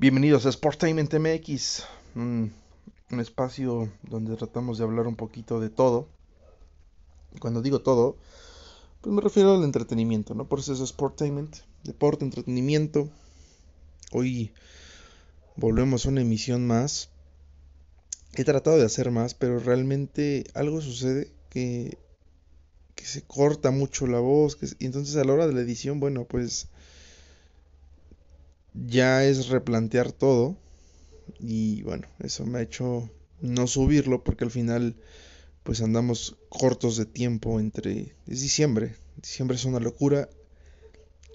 Bienvenidos 0.00 0.46
a 0.46 0.52
Sportainment 0.52 1.12
MX, 1.12 1.82
un, 2.14 2.54
un 3.10 3.20
espacio 3.20 3.92
donde 4.02 4.34
tratamos 4.34 4.78
de 4.78 4.84
hablar 4.84 5.06
un 5.06 5.14
poquito 5.14 5.60
de 5.60 5.68
todo. 5.68 6.08
Cuando 7.38 7.60
digo 7.60 7.82
todo, 7.82 8.16
pues 9.02 9.14
me 9.14 9.20
refiero 9.20 9.56
al 9.56 9.62
entretenimiento, 9.62 10.34
¿no? 10.34 10.48
Por 10.48 10.60
eso 10.60 10.72
es 10.72 10.88
Sportainment, 10.88 11.54
deporte, 11.84 12.24
entretenimiento. 12.24 13.10
Hoy 14.10 14.54
volvemos 15.56 16.06
a 16.06 16.08
una 16.08 16.22
emisión 16.22 16.66
más. 16.66 17.10
He 18.32 18.44
tratado 18.44 18.78
de 18.78 18.86
hacer 18.86 19.10
más, 19.10 19.34
pero 19.34 19.58
realmente 19.58 20.44
algo 20.54 20.80
sucede 20.80 21.30
que, 21.50 21.98
que 22.94 23.04
se 23.04 23.20
corta 23.20 23.70
mucho 23.70 24.06
la 24.06 24.20
voz. 24.20 24.56
Que, 24.56 24.66
y 24.78 24.86
entonces 24.86 25.14
a 25.16 25.24
la 25.24 25.34
hora 25.34 25.46
de 25.46 25.52
la 25.52 25.60
edición, 25.60 26.00
bueno, 26.00 26.24
pues 26.24 26.68
ya 28.74 29.24
es 29.24 29.48
replantear 29.48 30.12
todo. 30.12 30.56
Y 31.38 31.82
bueno, 31.82 32.08
eso 32.20 32.44
me 32.46 32.58
ha 32.58 32.62
hecho 32.62 33.10
no 33.40 33.66
subirlo 33.66 34.22
porque 34.24 34.44
al 34.44 34.50
final 34.50 34.96
pues 35.62 35.80
andamos 35.82 36.36
cortos 36.48 36.96
de 36.96 37.06
tiempo 37.06 37.60
entre... 37.60 38.14
Es 38.26 38.40
diciembre. 38.40 38.96
Diciembre 39.16 39.56
es 39.56 39.64
una 39.64 39.80
locura. 39.80 40.28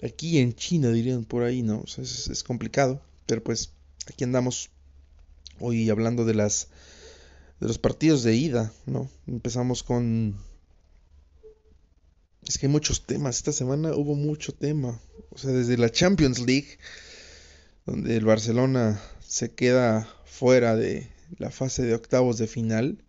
Aquí 0.02 0.38
en 0.38 0.54
China 0.54 0.90
dirían 0.90 1.24
por 1.24 1.42
ahí, 1.42 1.62
¿no? 1.62 1.80
O 1.80 1.86
sea, 1.86 2.04
es, 2.04 2.28
es 2.28 2.42
complicado. 2.42 3.00
Pero 3.26 3.42
pues 3.42 3.72
aquí 4.08 4.24
andamos 4.24 4.70
hoy 5.60 5.88
hablando 5.90 6.24
de 6.24 6.34
las... 6.34 6.68
De 7.60 7.66
los 7.66 7.78
partidos 7.78 8.22
de 8.22 8.34
ida, 8.34 8.72
¿no? 8.84 9.08
Empezamos 9.26 9.82
con... 9.82 10.36
Es 12.46 12.58
que 12.58 12.66
hay 12.66 12.72
muchos 12.72 13.06
temas. 13.06 13.36
Esta 13.36 13.52
semana 13.52 13.94
hubo 13.94 14.14
mucho 14.14 14.52
tema. 14.52 15.00
O 15.30 15.38
sea, 15.38 15.52
desde 15.52 15.78
la 15.78 15.90
Champions 15.90 16.40
League 16.40 16.78
donde 17.86 18.16
el 18.16 18.24
Barcelona 18.24 19.00
se 19.20 19.54
queda 19.54 20.08
fuera 20.24 20.74
de 20.74 21.08
la 21.38 21.50
fase 21.50 21.84
de 21.84 21.94
octavos 21.94 22.36
de 22.36 22.48
final, 22.48 23.04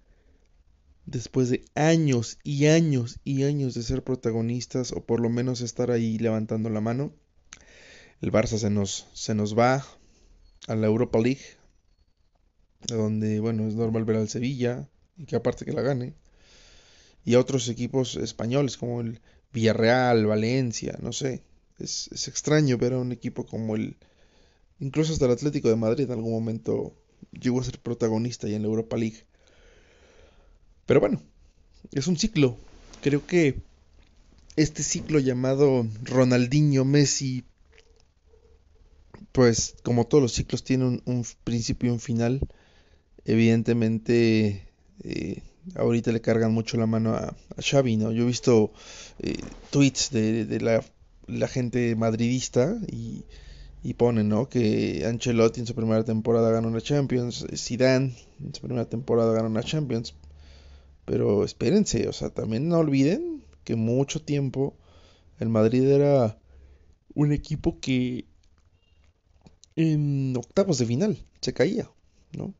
después 1.06 1.50
de 1.50 1.66
años 1.73 2.38
y 2.44 2.67
años 2.67 3.19
y 3.23 3.44
años 3.44 3.73
de 3.73 3.81
ser 3.81 4.03
protagonistas, 4.03 4.92
o 4.92 5.03
por 5.03 5.19
lo 5.19 5.30
menos 5.30 5.61
estar 5.61 5.89
ahí 5.89 6.19
levantando 6.19 6.69
la 6.69 6.80
mano, 6.80 7.11
el 8.22 8.31
Barça 8.31 8.58
se 8.58 8.69
nos, 8.69 9.08
se 9.14 9.34
nos 9.34 9.58
va 9.58 9.84
a 10.67 10.75
la 10.75 10.86
Europa 10.86 11.19
League, 11.19 11.41
donde, 12.88 13.39
bueno, 13.39 13.67
es 13.67 13.73
normal 13.73 14.06
ver 14.06 14.17
al 14.17 14.30
Sevilla, 14.30 14.88
y 15.17 15.25
que 15.25 15.36
aparte 15.36 15.66
que 15.66 15.73
la 15.73 15.81
gane, 15.81 16.14
y 17.25 17.34
a 17.34 17.39
otros 17.39 17.67
equipos 17.67 18.16
españoles 18.16 18.78
como 18.78 19.02
el 19.02 19.22
Villarreal, 19.52 20.28
Valencia, 20.28 20.97
no 21.02 21.14
sé, 21.14 21.41
es, 21.80 22.09
es 22.12 22.28
extraño 22.28 22.78
ver 22.78 22.94
a 22.94 23.00
un 23.00 23.12
equipo 23.12 23.45
como 23.45 23.75
el 23.75 23.97
Incluso 24.80 25.14
hasta 25.14 25.25
el 25.25 25.31
Atlético 25.31 25.70
de 25.70 25.75
Madrid 25.75 26.06
en 26.06 26.11
algún 26.11 26.31
momento 26.31 26.94
llegó 27.31 27.61
a 27.61 27.64
ser 27.64 27.80
protagonista 27.80 28.47
ya 28.47 28.56
en 28.56 28.61
la 28.61 28.67
Europa 28.67 28.97
League. 28.97 29.25
Pero 30.86 31.00
bueno, 31.00 31.22
es 31.92 32.08
un 32.08 32.17
ciclo. 32.17 32.58
Creo 33.02 33.25
que 33.25 33.61
este 34.56 34.84
ciclo 34.84 35.19
llamado 35.19 35.86
Ronaldinho 36.03 36.86
Messi, 36.86 37.44
pues 39.31 39.75
como 39.84 40.06
todos 40.06 40.22
los 40.22 40.34
ciclos 40.34 40.64
tiene 40.64 41.02
un, 41.03 41.25
principio 41.44 41.89
y 41.89 41.94
un 41.94 42.00
final. 42.00 42.41
Evidentemente, 43.25 44.67
eh, 45.03 45.41
ahorita 45.75 46.12
le 46.12 46.22
cargan 46.22 46.53
mucho 46.53 46.78
la 46.78 46.86
mano 46.86 47.14
a, 47.14 47.36
a 47.58 47.62
Xavi, 47.62 47.97
¿no? 47.97 48.12
Yo 48.12 48.23
he 48.23 48.28
visto 48.28 48.72
eh, 49.19 49.38
tweets 49.69 50.12
de, 50.12 50.45
de 50.45 50.62
la, 50.62 50.84
la 51.28 51.47
gente 51.47 51.95
madridista 51.95 52.78
y 52.88 53.25
y 53.83 53.94
ponen, 53.94 54.30
¿no? 54.30 54.50
Que 54.50 55.06
Ancelotti 55.06 55.59
en 55.59 55.68
su 55.68 55.75
primera 55.75 56.03
temporada 56.03 56.51
ganó 56.51 56.68
una 56.68 56.81
Champions, 56.81 57.46
Zidane 57.56 58.16
en 58.40 58.53
su 58.53 58.62
primera 58.62 58.90
temporada 58.90 59.34
ganó 59.34 59.47
una 59.47 59.63
Champions. 59.63 60.16
Pero 61.06 61.46
espérense, 61.46 62.07
o 62.07 62.13
sea, 62.13 62.29
también 62.29 62.68
no 62.68 62.79
olviden 62.79 63.44
que 63.63 63.75
mucho 63.75 64.22
tiempo 64.22 64.75
el 65.40 65.50
Madrid 65.50 65.84
era 65.84 66.38
un 67.13 67.31
equipo 67.31 67.79
que 67.79 68.25
en 69.75 70.35
octavos 70.35 70.80
de 70.80 70.85
final 70.85 71.18
se 71.40 71.53
caía, 71.53 71.90
¿no? 72.35 72.53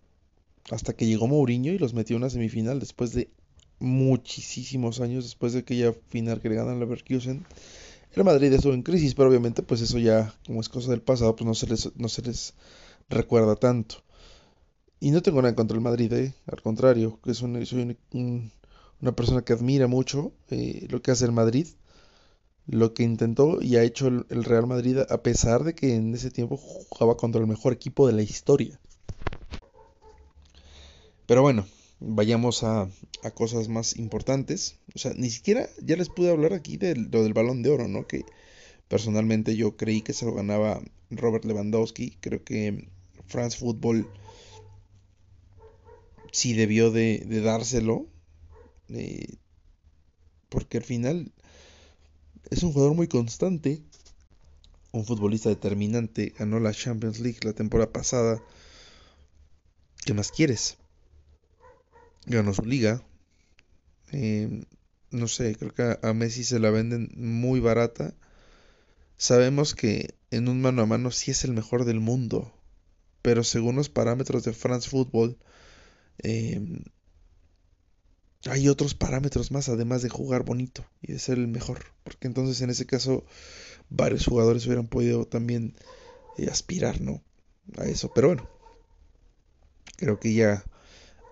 Hasta 0.70 0.94
que 0.94 1.08
llegó 1.08 1.28
Mourinho 1.28 1.72
y 1.72 1.78
los 1.78 1.94
metió 1.94 2.16
en 2.16 2.24
una 2.24 2.30
semifinal 2.30 2.80
después 2.80 3.12
de 3.14 3.30
muchísimos 3.80 5.02
años, 5.02 5.24
después 5.26 5.54
de 5.54 5.60
aquella 5.60 5.94
final 6.10 6.42
que 6.42 6.50
le 6.50 6.56
ganan 6.56 6.80
Leverkusen 6.80 7.46
el 8.18 8.26
Madrid 8.26 8.52
estuvo 8.54 8.74
en 8.74 8.84
crisis, 8.84 9.16
pero 9.16 9.30
obviamente 9.30 9.64
pues 9.64 9.82
eso 9.82 9.98
ya, 9.98 10.34
como 10.46 10.62
es 10.62 10.70
cosa 10.70 10.92
del 10.92 11.02
pasado, 11.02 11.36
pues 11.36 11.48
no 11.48 11.54
se 11.54 11.68
les, 11.68 11.96
no 11.96 12.10
se 12.10 12.22
les 12.22 12.54
recuerda 13.10 13.56
tanto. 13.56 13.98
Y 15.00 15.12
no 15.12 15.22
tengo 15.22 15.42
nada 15.42 15.56
contra 15.56 15.76
el 15.76 15.82
Madrid, 15.82 16.12
¿eh? 16.14 16.34
al 16.48 16.62
contrario, 16.62 17.20
que 17.24 17.34
soy 17.34 17.52
un, 17.52 17.98
un, 18.14 18.52
una 19.02 19.12
persona 19.12 19.44
que 19.44 19.54
admira 19.54 19.88
mucho 19.88 20.32
eh, 20.50 20.88
lo 20.90 21.02
que 21.02 21.12
hace 21.12 21.26
el 21.26 21.32
Madrid, 21.32 21.68
lo 22.66 22.94
que 22.94 23.04
intentó 23.04 23.62
y 23.62 23.78
ha 23.78 23.84
hecho 23.84 24.08
el, 24.08 24.44
Real 24.44 24.68
Madrid 24.68 25.00
a 25.10 25.24
pesar 25.24 25.64
de 25.64 25.74
que 25.74 25.96
en 25.96 26.14
ese 26.14 26.32
tiempo 26.32 26.58
jugaba 26.58 27.16
contra 27.16 27.40
el 27.42 27.48
mejor 27.48 27.74
equipo 27.74 28.08
de 28.08 28.14
la 28.14 28.24
historia. 28.24 28.80
Pero 31.26 31.42
bueno, 31.42 31.66
vayamos 32.00 32.64
a, 32.64 32.90
a, 33.24 33.32
cosas 33.32 33.68
más 33.68 33.98
importantes. 33.98 34.78
O 34.96 35.00
sea, 35.00 35.14
ni 35.16 35.30
siquiera 35.30 35.70
ya 35.82 35.96
les 35.96 36.10
pude 36.10 36.32
hablar 36.32 36.54
aquí 36.54 36.78
de 36.78 36.96
lo 36.96 37.24
del 37.24 37.34
balón 37.34 37.64
de 37.64 37.70
oro, 37.70 37.88
¿no? 37.88 38.08
Que 38.08 38.26
personalmente 38.88 39.56
yo 39.56 39.78
creí 39.78 40.02
que 40.02 40.14
se 40.14 40.26
lo 40.26 40.34
ganaba 40.34 40.82
Robert 41.10 41.46
Lewandowski. 41.46 42.18
Creo 42.20 42.44
que 42.44 42.90
France 43.28 43.58
Football 43.58 44.10
sí 46.32 46.54
debió 46.54 46.92
de, 46.92 47.24
de 47.26 47.42
dárselo. 47.42 48.08
Eh, 48.90 49.36
porque 50.50 50.78
al 50.78 50.84
final 50.84 51.34
es 52.50 52.64
un 52.64 52.74
jugador 52.74 52.96
muy 52.96 53.08
constante. 53.08 53.82
Un 54.92 55.06
futbolista 55.06 55.50
determinante. 55.50 56.34
Ganó 56.38 56.60
la 56.60 56.74
Champions 56.74 57.20
League 57.20 57.40
la 57.44 57.54
temporada 57.54 57.92
pasada. 57.92 58.42
¿Qué 60.06 60.14
más 60.14 60.32
quieres? 60.32 60.78
Ganó 62.28 62.54
su 62.54 62.66
liga. 62.66 63.04
Eh, 64.12 64.66
no 65.12 65.28
sé, 65.28 65.56
creo 65.56 65.74
que 65.74 65.98
a 66.02 66.14
Messi 66.14 66.44
se 66.44 66.60
la 66.60 66.70
venden 66.70 67.10
muy 67.16 67.60
barata. 67.60 68.14
Sabemos 69.18 69.74
que 69.74 70.16
en 70.32 70.48
un 70.48 70.62
mano 70.62 70.82
a 70.84 70.86
mano 70.86 71.12
sí 71.12 71.32
es 71.32 71.44
el 71.44 71.54
mejor 71.54 71.86
del 71.86 72.00
mundo, 72.00 72.54
pero 73.22 73.44
según 73.44 73.76
los 73.76 73.90
parámetros 73.90 74.44
de 74.44 74.54
France 74.54 74.90
Football, 74.90 75.38
eh, 76.20 76.62
hay 78.46 78.70
otros 78.70 78.94
parámetros 78.94 79.52
más 79.52 79.70
además 79.70 80.02
de 80.02 80.10
jugar 80.10 80.44
bonito 80.44 80.86
y 81.02 81.14
de 81.14 81.20
ser 81.20 81.38
el 81.38 81.48
mejor, 81.48 81.86
porque 82.04 82.28
entonces 82.28 82.62
en 82.62 82.70
ese 82.70 82.86
caso 82.86 83.26
varios 83.90 84.26
jugadores 84.26 84.66
hubieran 84.68 84.88
podido 84.88 85.26
también 85.26 85.76
eh, 86.38 86.48
aspirar, 86.50 87.02
¿no? 87.02 87.24
A 87.78 87.86
eso, 87.86 88.12
pero 88.14 88.28
bueno, 88.30 88.50
creo 89.98 90.20
que 90.20 90.34
ya 90.34 90.64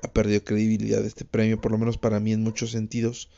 ha 0.05 0.13
perdido 0.13 0.43
credibilidad 0.43 1.03
este 1.05 1.25
premio, 1.25 1.59
por 1.59 1.71
lo 1.71 1.77
menos 1.77 1.97
para 1.97 2.19
mí 2.19 2.31
en 2.31 2.41
muchos 2.41 2.71
sentidos. 2.71 3.29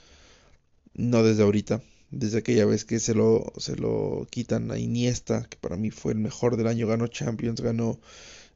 No 0.94 1.23
desde 1.23 1.44
ahorita, 1.44 1.81
desde 2.11 2.39
aquella 2.39 2.66
vez 2.66 2.85
que 2.85 3.00
se 3.00 3.13
lo, 3.13 3.53
se 3.57 3.75
lo 3.75 4.28
quitan 4.29 4.72
a 4.72 4.77
Iniesta, 4.77 5.45
que 5.50 5.57
para 5.57 5.77
mí 5.77 5.91
fue 5.91 6.13
el 6.13 6.19
mejor 6.19 6.57
del 6.57 6.67
año, 6.67 6.88
ganó 6.88 7.07
Champions, 7.07 7.61
ganó 7.61 8.00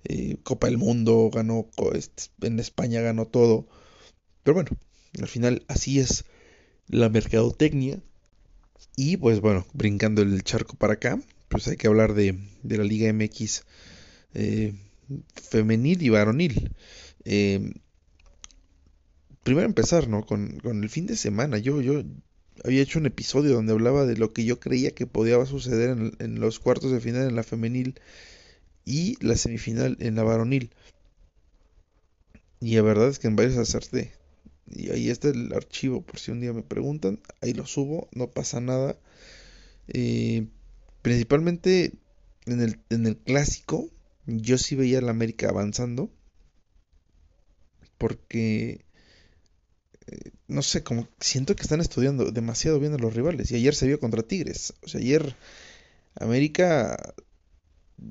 eh, 0.06 0.38
Copa 0.44 0.68
del 0.68 0.78
Mundo, 0.78 1.30
ganó 1.34 1.68
en 2.42 2.60
España, 2.60 3.02
ganó 3.02 3.28
todo. 3.28 3.68
Pero 4.44 4.56
bueno, 4.56 4.72
al 5.20 5.28
final 5.28 5.64
así 5.68 6.00
es 6.00 6.26
la 6.88 7.10
mercadotecnia. 7.10 8.02
Y 8.98 9.18
pues 9.18 9.40
bueno, 9.40 9.66
brincando 9.74 10.22
el 10.22 10.44
charco 10.44 10.76
para 10.76 10.94
acá, 10.94 11.20
pues 11.48 11.68
hay 11.68 11.78
que 11.78 11.88
hablar 11.88 12.14
de, 12.14 12.38
de 12.64 12.78
la 12.78 12.84
Liga 12.84 13.12
MX 13.14 13.64
eh, 14.34 14.74
femenil 15.36 16.02
y 16.02 16.10
varonil. 16.10 16.72
Eh, 17.26 17.74
primero 19.44 19.66
empezar, 19.66 20.08
¿no? 20.08 20.26
Con, 20.26 20.60
con, 20.60 20.84
el 20.84 20.90
fin 20.90 21.06
de 21.06 21.16
semana. 21.16 21.58
Yo, 21.58 21.82
yo 21.82 22.04
había 22.64 22.82
hecho 22.82 23.00
un 23.00 23.06
episodio 23.06 23.54
donde 23.54 23.74
hablaba 23.74 24.06
de 24.06 24.18
lo 24.18 24.34
que 24.34 24.46
yo 24.46 24.60
creía 24.60 24.92
que 24.92 25.08
podía 25.08 25.44
suceder 25.46 25.92
en, 25.92 26.14
en 26.20 26.40
los 26.40 26.60
cuartos 26.60 26.92
de 26.92 27.00
final 27.00 27.28
en 27.28 27.36
la 27.36 27.44
femenil 27.44 28.00
y 28.86 29.18
la 29.26 29.36
semifinal 29.36 29.98
en 30.00 30.16
la 30.16 30.24
varonil. 30.24 30.72
Y 32.60 32.76
la 32.76 32.84
verdad 32.84 33.10
es 33.10 33.20
que 33.20 33.28
en 33.28 33.36
varios 33.36 33.58
acerté. 33.58 34.12
Y 34.68 34.92
ahí 34.92 35.10
está 35.10 35.30
el 35.30 35.52
archivo, 35.54 36.02
por 36.02 36.20
si 36.20 36.32
un 36.32 36.40
día 36.40 36.54
me 36.54 36.64
preguntan. 36.64 37.20
Ahí 37.42 37.54
lo 37.54 37.66
subo, 37.66 38.08
no 38.14 38.28
pasa 38.30 38.62
nada. 38.62 38.98
Eh, 39.88 40.48
principalmente 41.02 41.94
en 42.46 42.62
el, 42.62 42.80
en 42.90 43.08
el 43.08 43.18
clásico, 43.18 43.90
yo 44.28 44.58
sí 44.58 44.76
veía 44.76 45.00
a 45.00 45.02
la 45.02 45.12
América 45.12 45.50
avanzando. 45.50 46.10
Porque 47.98 48.86
no 50.48 50.62
sé, 50.62 50.84
como 50.84 51.08
siento 51.20 51.56
que 51.56 51.64
están 51.64 51.82
estudiando 51.82 52.32
demasiado 52.32 52.80
bien 52.80 52.94
a 52.94 52.98
los 52.98 53.14
rivales. 53.14 53.52
Y 53.52 53.56
ayer 53.56 53.76
se 53.76 53.88
vio 53.88 54.00
contra 54.00 54.24
Tigres. 54.24 54.74
O 54.84 54.88
sea, 54.88 55.00
ayer 55.02 55.36
América 56.16 57.14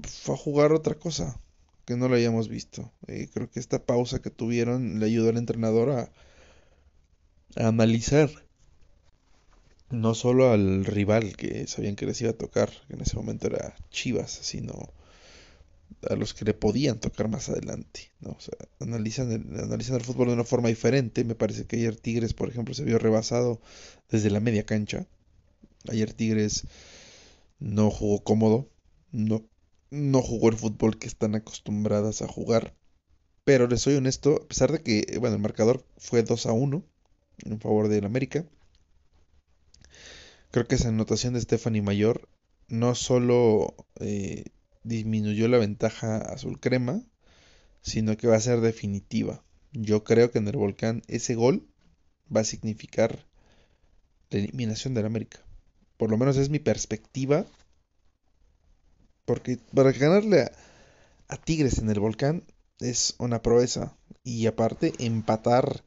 fue 0.03 0.35
a 0.35 0.39
jugar 0.39 0.73
otra 0.73 0.95
cosa. 0.95 1.41
que 1.85 1.97
no 1.97 2.09
lo 2.09 2.15
habíamos 2.15 2.49
visto. 2.49 2.93
Eh, 3.09 3.29
creo 3.33 3.51
que 3.51 3.61
esta 3.61 3.85
pausa 3.85 4.21
que 4.23 4.31
tuvieron 4.31 5.01
le 5.01 5.07
ayudó 5.07 5.31
al 5.31 5.39
entrenador 5.39 5.91
a, 5.91 6.13
a 7.57 7.69
analizar 7.69 8.31
no 9.91 10.15
solo 10.15 10.53
al 10.53 10.85
rival 10.85 11.37
que 11.37 11.67
sabían 11.67 11.97
que 11.97 12.07
les 12.07 12.21
iba 12.21 12.31
a 12.31 12.35
tocar, 12.35 12.71
que 12.87 12.95
en 12.95 13.01
ese 13.01 13.17
momento 13.17 13.49
era 13.49 13.75
Chivas, 13.91 14.31
sino 14.31 14.93
a 16.09 16.15
los 16.15 16.35
que 16.35 16.45
le 16.45 16.55
podían 16.55 16.99
tocar 16.99 17.29
más 17.29 17.49
adelante. 17.49 18.13
¿no? 18.21 18.31
O 18.31 18.41
sea, 18.41 18.57
analizan 18.81 19.33
el, 19.33 19.61
analizan 19.61 19.97
el 19.97 20.03
fútbol 20.03 20.29
de 20.29 20.35
una 20.35 20.45
forma 20.45 20.69
diferente. 20.69 21.25
Me 21.25 21.35
parece 21.35 21.67
que 21.67 21.77
ayer 21.77 21.97
Tigres, 21.97 22.35
por 22.35 22.49
ejemplo, 22.49 22.75
se 22.75 22.85
vio 22.85 22.99
rebasado 22.99 23.61
desde 24.09 24.31
la 24.31 24.41
media 24.41 24.65
cancha. 24.65 25.07
Ayer 25.89 26.13
Tigres 26.13 26.65
no 27.59 27.91
jugó 27.91 28.23
cómodo, 28.23 28.71
no, 29.13 29.47
no 29.91 30.23
jugó 30.23 30.49
el 30.49 30.57
fútbol 30.57 30.99
que 30.99 31.07
están 31.07 31.35
acostumbradas 31.35 32.23
a 32.23 32.29
jugar. 32.29 32.75
Pero 33.45 33.67
les 33.67 33.83
soy 33.83 33.95
honesto, 33.97 34.43
a 34.45 34.49
pesar 34.49 34.73
de 34.73 34.83
que, 34.83 35.19
bueno, 35.19 35.37
el 35.37 35.43
marcador 35.43 35.85
fue 35.99 36.23
2 36.23 36.47
a 36.47 36.53
1 36.53 36.85
en 37.47 37.61
favor 37.61 37.89
del 37.89 38.05
América, 38.05 38.45
creo 40.51 40.67
que 40.67 40.75
esa 40.75 40.89
anotación 40.89 41.35
de 41.35 41.41
Stephanie 41.41 41.83
Mayor 41.83 42.29
no 42.69 42.95
solo 42.95 43.75
eh, 44.01 44.45
disminuyó 44.83 45.49
la 45.49 45.59
ventaja 45.59 46.19
azul 46.19 46.61
crema, 46.61 47.03
sino 47.83 48.17
que 48.17 48.29
va 48.29 48.37
a 48.37 48.41
ser 48.41 48.61
definitiva. 48.61 49.45
Yo 49.73 50.05
creo 50.05 50.31
que 50.31 50.39
en 50.39 50.49
el 50.49 50.57
volcán 50.57 51.03
ese 51.09 51.35
gol 51.35 51.69
va 52.35 52.41
a 52.41 52.45
significar 52.45 53.27
la 54.31 54.39
eliminación 54.39 54.95
del 54.95 55.07
América. 55.07 55.41
Por 55.97 56.11
lo 56.11 56.17
menos 56.17 56.37
es 56.37 56.51
mi 56.51 56.59
perspectiva. 56.59 57.47
Porque 59.25 59.59
para 59.75 59.93
ganarle 59.93 60.43
a, 60.43 60.53
a 61.29 61.37
Tigres 61.37 61.79
en 61.79 61.91
el 61.91 62.01
volcán 62.01 62.45
es 62.79 63.15
una 63.19 63.43
proeza. 63.43 63.97
Y 64.25 64.47
aparte, 64.47 64.93
empatar 64.99 65.85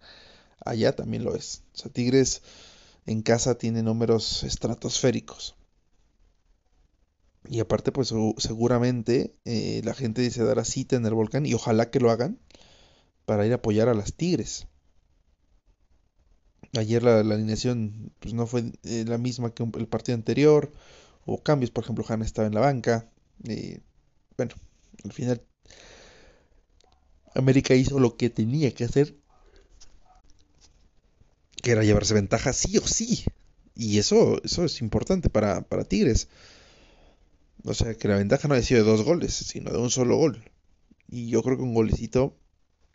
allá 0.60 0.96
también 0.96 1.24
lo 1.24 1.36
es. 1.36 1.64
O 1.74 1.78
sea, 1.78 1.92
Tigres 1.92 2.42
en 3.06 3.22
casa 3.22 3.58
tiene 3.58 3.84
números 3.84 4.44
estratosféricos. 4.44 5.56
Y 7.50 7.60
aparte, 7.60 7.92
pues 7.92 8.14
seguramente 8.38 9.36
eh, 9.46 9.82
la 9.84 9.94
gente 9.94 10.30
se 10.32 10.44
dará 10.44 10.64
cita 10.64 10.96
en 10.96 11.06
el 11.06 11.14
volcán 11.14 11.46
y 11.46 11.54
ojalá 11.54 11.90
que 11.90 12.00
lo 12.00 12.10
hagan 12.10 12.40
para 13.26 13.46
ir 13.46 13.52
a 13.52 13.56
apoyar 13.56 13.90
a 13.90 13.94
las 13.94 14.14
Tigres. 14.14 14.68
Ayer 16.76 17.04
la, 17.04 17.20
alineación 17.20 18.12
pues, 18.20 18.34
no 18.34 18.48
fue 18.48 18.72
eh, 18.84 19.06
la 19.08 19.18
misma 19.18 19.54
que 19.54 19.64
el 19.64 19.88
partido 19.88 20.16
anterior. 20.16 20.72
Hubo 21.26 21.44
cambios, 21.44 21.72
por 21.72 21.84
ejemplo, 21.84 22.06
Hanna 22.08 22.26
estaba 22.26 22.48
en 22.48 22.56
la 22.56 22.62
banca. 22.62 23.10
Eh, 23.48 23.82
bueno, 24.38 24.56
al 25.04 25.12
final 25.12 25.42
América 27.36 27.76
hizo 27.76 28.00
lo 28.00 28.16
que 28.16 28.30
tenía 28.30 28.74
que 28.74 28.86
hacer 28.86 29.16
que 31.64 31.72
era 31.72 31.84
llevarse 31.84 32.14
ventaja 32.14 32.54
sí 32.54 32.78
o 32.78 32.86
sí. 32.86 33.24
Y 33.74 33.98
eso, 33.98 34.40
eso 34.44 34.66
es 34.66 34.82
importante 34.82 35.30
para, 35.30 35.62
para 35.62 35.86
Tigres. 35.86 36.28
O 37.66 37.74
sea, 37.74 37.96
que 37.96 38.08
la 38.08 38.18
ventaja 38.18 38.48
no 38.48 38.56
haya 38.56 38.66
sido 38.66 38.84
de 38.84 38.90
dos 38.92 39.04
goles, 39.04 39.34
sino 39.34 39.72
de 39.72 39.78
un 39.78 39.90
solo 39.90 40.18
gol. 40.18 40.44
Y 41.08 41.30
yo 41.30 41.44
creo 41.44 41.58
que 41.58 41.64
un 41.64 41.74
golecito 41.74 42.36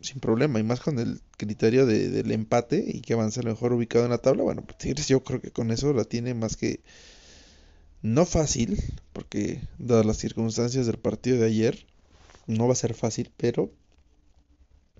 sin 0.00 0.20
problema, 0.20 0.60
y 0.60 0.62
más 0.62 0.80
con 0.80 0.98
el 0.98 1.20
criterio 1.36 1.84
de, 1.84 2.08
del 2.08 2.30
empate 2.30 2.84
y 2.86 3.00
que 3.00 3.14
avance 3.14 3.42
mejor 3.42 3.72
ubicado 3.72 4.04
en 4.04 4.10
la 4.10 4.18
tabla. 4.18 4.44
Bueno, 4.44 4.62
pues 4.62 4.78
Tigres 4.78 5.08
yo 5.08 5.24
creo 5.24 5.40
que 5.40 5.50
con 5.50 5.70
eso 5.70 5.92
la 5.92 6.04
tiene 6.04 6.34
más 6.34 6.56
que 6.56 6.82
no 8.02 8.24
fácil, 8.24 8.80
porque 9.12 9.60
dadas 9.78 10.06
las 10.06 10.18
circunstancias 10.18 10.86
del 10.86 10.98
partido 10.98 11.38
de 11.38 11.46
ayer, 11.46 11.86
no 12.46 12.66
va 12.66 12.72
a 12.74 12.76
ser 12.76 12.94
fácil, 12.94 13.32
pero 13.36 13.72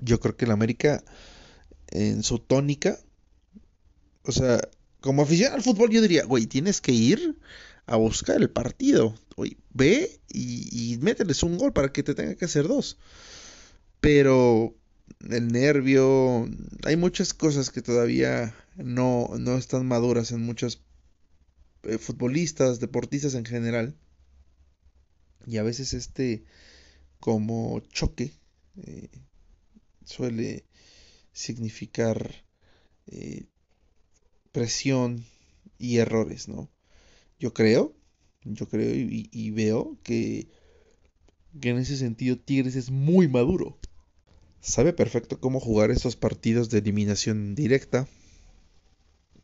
yo 0.01 0.19
creo 0.21 0.37
que 0.37 0.47
el 0.47 0.51
América 0.51 1.05
en 1.91 2.23
su 2.23 2.39
tónica 2.39 2.99
o 4.29 4.33
sea, 4.33 4.61
como 5.01 5.23
aficionado 5.23 5.57
al 5.57 5.63
fútbol, 5.63 5.91
yo 5.91 6.03
diría, 6.03 6.25
güey, 6.25 6.47
tienes 6.47 6.83
que 6.83 6.93
ir 6.93 7.39
a 7.89 7.97
buscar 7.97 8.37
el 8.37 8.51
partido. 8.51 9.15
Güey, 9.37 9.57
ve 9.71 10.21
y, 10.29 10.93
y 10.93 10.99
mételes 10.99 11.43
un 11.43 11.59
gol 11.59 11.73
para 11.73 11.93
que 11.93 12.03
te 12.03 12.15
tenga 12.15 12.35
que 12.35 12.45
hacer 12.45 12.69
dos. 12.69 12.99
Pero 14.01 14.75
el 15.29 15.49
nervio, 15.49 16.49
hay 16.85 16.97
muchas 16.97 17.35
cosas 17.35 17.71
que 17.71 17.83
todavía 17.83 18.55
no, 18.77 19.31
no 19.39 19.57
están 19.57 19.87
maduras 19.87 20.33
en 20.33 20.43
muchos 20.43 20.83
eh, 21.83 21.99
futbolistas, 21.99 22.81
deportistas 22.81 23.35
en 23.35 23.45
general. 23.45 23.97
Y 25.47 25.57
a 25.57 25.63
veces 25.63 25.95
este 25.95 26.45
como 27.21 27.81
choque 27.81 28.33
eh, 28.77 29.09
suele 30.05 30.65
significar 31.33 32.45
eh, 33.07 33.47
presión 34.53 35.25
y 35.79 35.99
errores, 35.99 36.49
¿no? 36.49 36.69
Yo 37.39 37.55
creo, 37.55 37.95
yo 38.45 38.69
creo 38.69 38.95
y, 38.95 39.51
veo 39.51 39.97
que, 40.03 40.49
que 41.61 41.71
en 41.71 41.79
ese 41.79 41.97
sentido 41.97 42.37
Tigres 42.37 42.77
es 42.77 42.91
muy 42.91 43.29
maduro. 43.29 43.79
Sabe 44.61 44.93
perfecto 44.93 45.41
cómo 45.41 45.61
jugar 45.61 45.91
esos 45.91 46.17
partidos 46.17 46.69
de 46.69 46.79
eliminación 46.79 47.55
directa. 47.55 48.09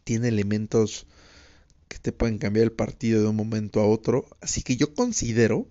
Tiene 0.02 0.28
elementos 0.28 1.06
que 1.88 1.98
te 1.98 2.12
pueden 2.12 2.38
cambiar 2.38 2.64
el 2.64 2.72
partido 2.72 3.22
de 3.22 3.28
un 3.28 3.36
momento 3.36 3.80
a 3.80 3.86
otro. 3.86 4.26
Así 4.40 4.62
que 4.62 4.76
yo 4.76 4.94
considero 4.94 5.68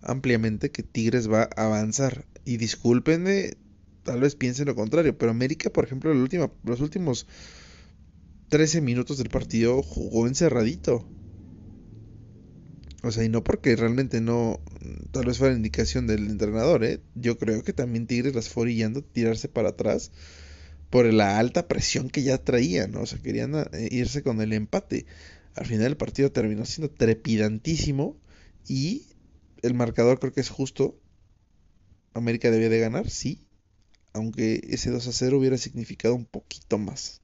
ampliamente 0.00 0.70
que 0.70 0.82
Tigres 0.82 1.30
va 1.30 1.50
a 1.56 1.66
avanzar. 1.66 2.24
Y 2.44 2.56
discúlpenme, 2.56 3.56
tal 4.02 4.20
vez 4.20 4.34
piensen 4.34 4.66
lo 4.66 4.74
contrario, 4.74 5.16
pero 5.16 5.30
América, 5.30 5.70
por 5.70 5.84
ejemplo, 5.84 6.12
los 6.14 6.80
últimos 6.80 7.26
13 8.48 8.80
minutos 8.80 9.18
del 9.18 9.28
partido 9.28 9.82
jugó 9.82 10.26
encerradito. 10.26 11.06
O 13.02 13.10
sea, 13.10 13.24
y 13.24 13.28
no 13.28 13.42
porque 13.42 13.76
realmente 13.76 14.20
no, 14.20 14.60
tal 15.10 15.24
vez 15.24 15.38
fue 15.38 15.50
la 15.50 15.56
indicación 15.56 16.06
del 16.06 16.28
entrenador, 16.28 16.84
¿eh? 16.84 17.00
Yo 17.14 17.38
creo 17.38 17.62
que 17.62 17.72
también 17.72 18.06
Tigres 18.06 18.34
las 18.34 18.48
fue 18.50 18.64
orillando 18.64 19.02
tirarse 19.02 19.48
para 19.48 19.70
atrás 19.70 20.12
por 20.90 21.10
la 21.12 21.38
alta 21.38 21.66
presión 21.66 22.10
que 22.10 22.22
ya 22.22 22.38
traían, 22.38 22.92
¿no? 22.92 23.02
O 23.02 23.06
sea, 23.06 23.20
querían 23.20 23.54
eh, 23.54 23.88
irse 23.90 24.22
con 24.22 24.40
el 24.40 24.52
empate. 24.52 25.06
Al 25.54 25.66
final 25.66 25.86
el 25.86 25.96
partido 25.96 26.30
terminó 26.30 26.64
siendo 26.66 26.92
trepidantísimo 26.92 28.18
y 28.68 29.06
el 29.62 29.74
marcador 29.74 30.18
creo 30.18 30.32
que 30.32 30.40
es 30.40 30.50
justo. 30.50 30.98
América 32.12 32.50
debía 32.50 32.68
de 32.68 32.80
ganar, 32.80 33.08
sí, 33.08 33.46
aunque 34.12 34.60
ese 34.68 34.90
2 34.90 35.06
a 35.06 35.12
0 35.12 35.38
hubiera 35.38 35.56
significado 35.56 36.14
un 36.14 36.26
poquito 36.26 36.76
más 36.76 37.22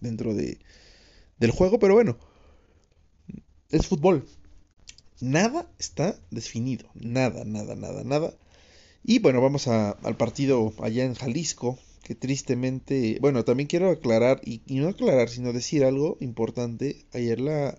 dentro 0.00 0.34
de, 0.34 0.58
del 1.38 1.50
juego, 1.50 1.78
pero 1.78 1.94
bueno, 1.94 2.18
es 3.68 3.86
fútbol. 3.86 4.26
Nada 5.22 5.70
está 5.78 6.18
definido, 6.32 6.88
nada, 6.94 7.44
nada, 7.44 7.76
nada, 7.76 8.02
nada. 8.02 8.34
Y 9.04 9.20
bueno, 9.20 9.40
vamos 9.40 9.68
al 9.68 10.16
partido 10.16 10.74
allá 10.82 11.04
en 11.04 11.14
Jalisco, 11.14 11.78
que 12.02 12.16
tristemente, 12.16 13.18
bueno, 13.20 13.44
también 13.44 13.68
quiero 13.68 13.90
aclarar, 13.90 14.40
y, 14.44 14.62
no 14.66 14.88
aclarar, 14.88 15.28
sino 15.28 15.52
decir 15.52 15.84
algo 15.84 16.16
importante. 16.18 17.06
Ayer 17.12 17.40
la, 17.40 17.78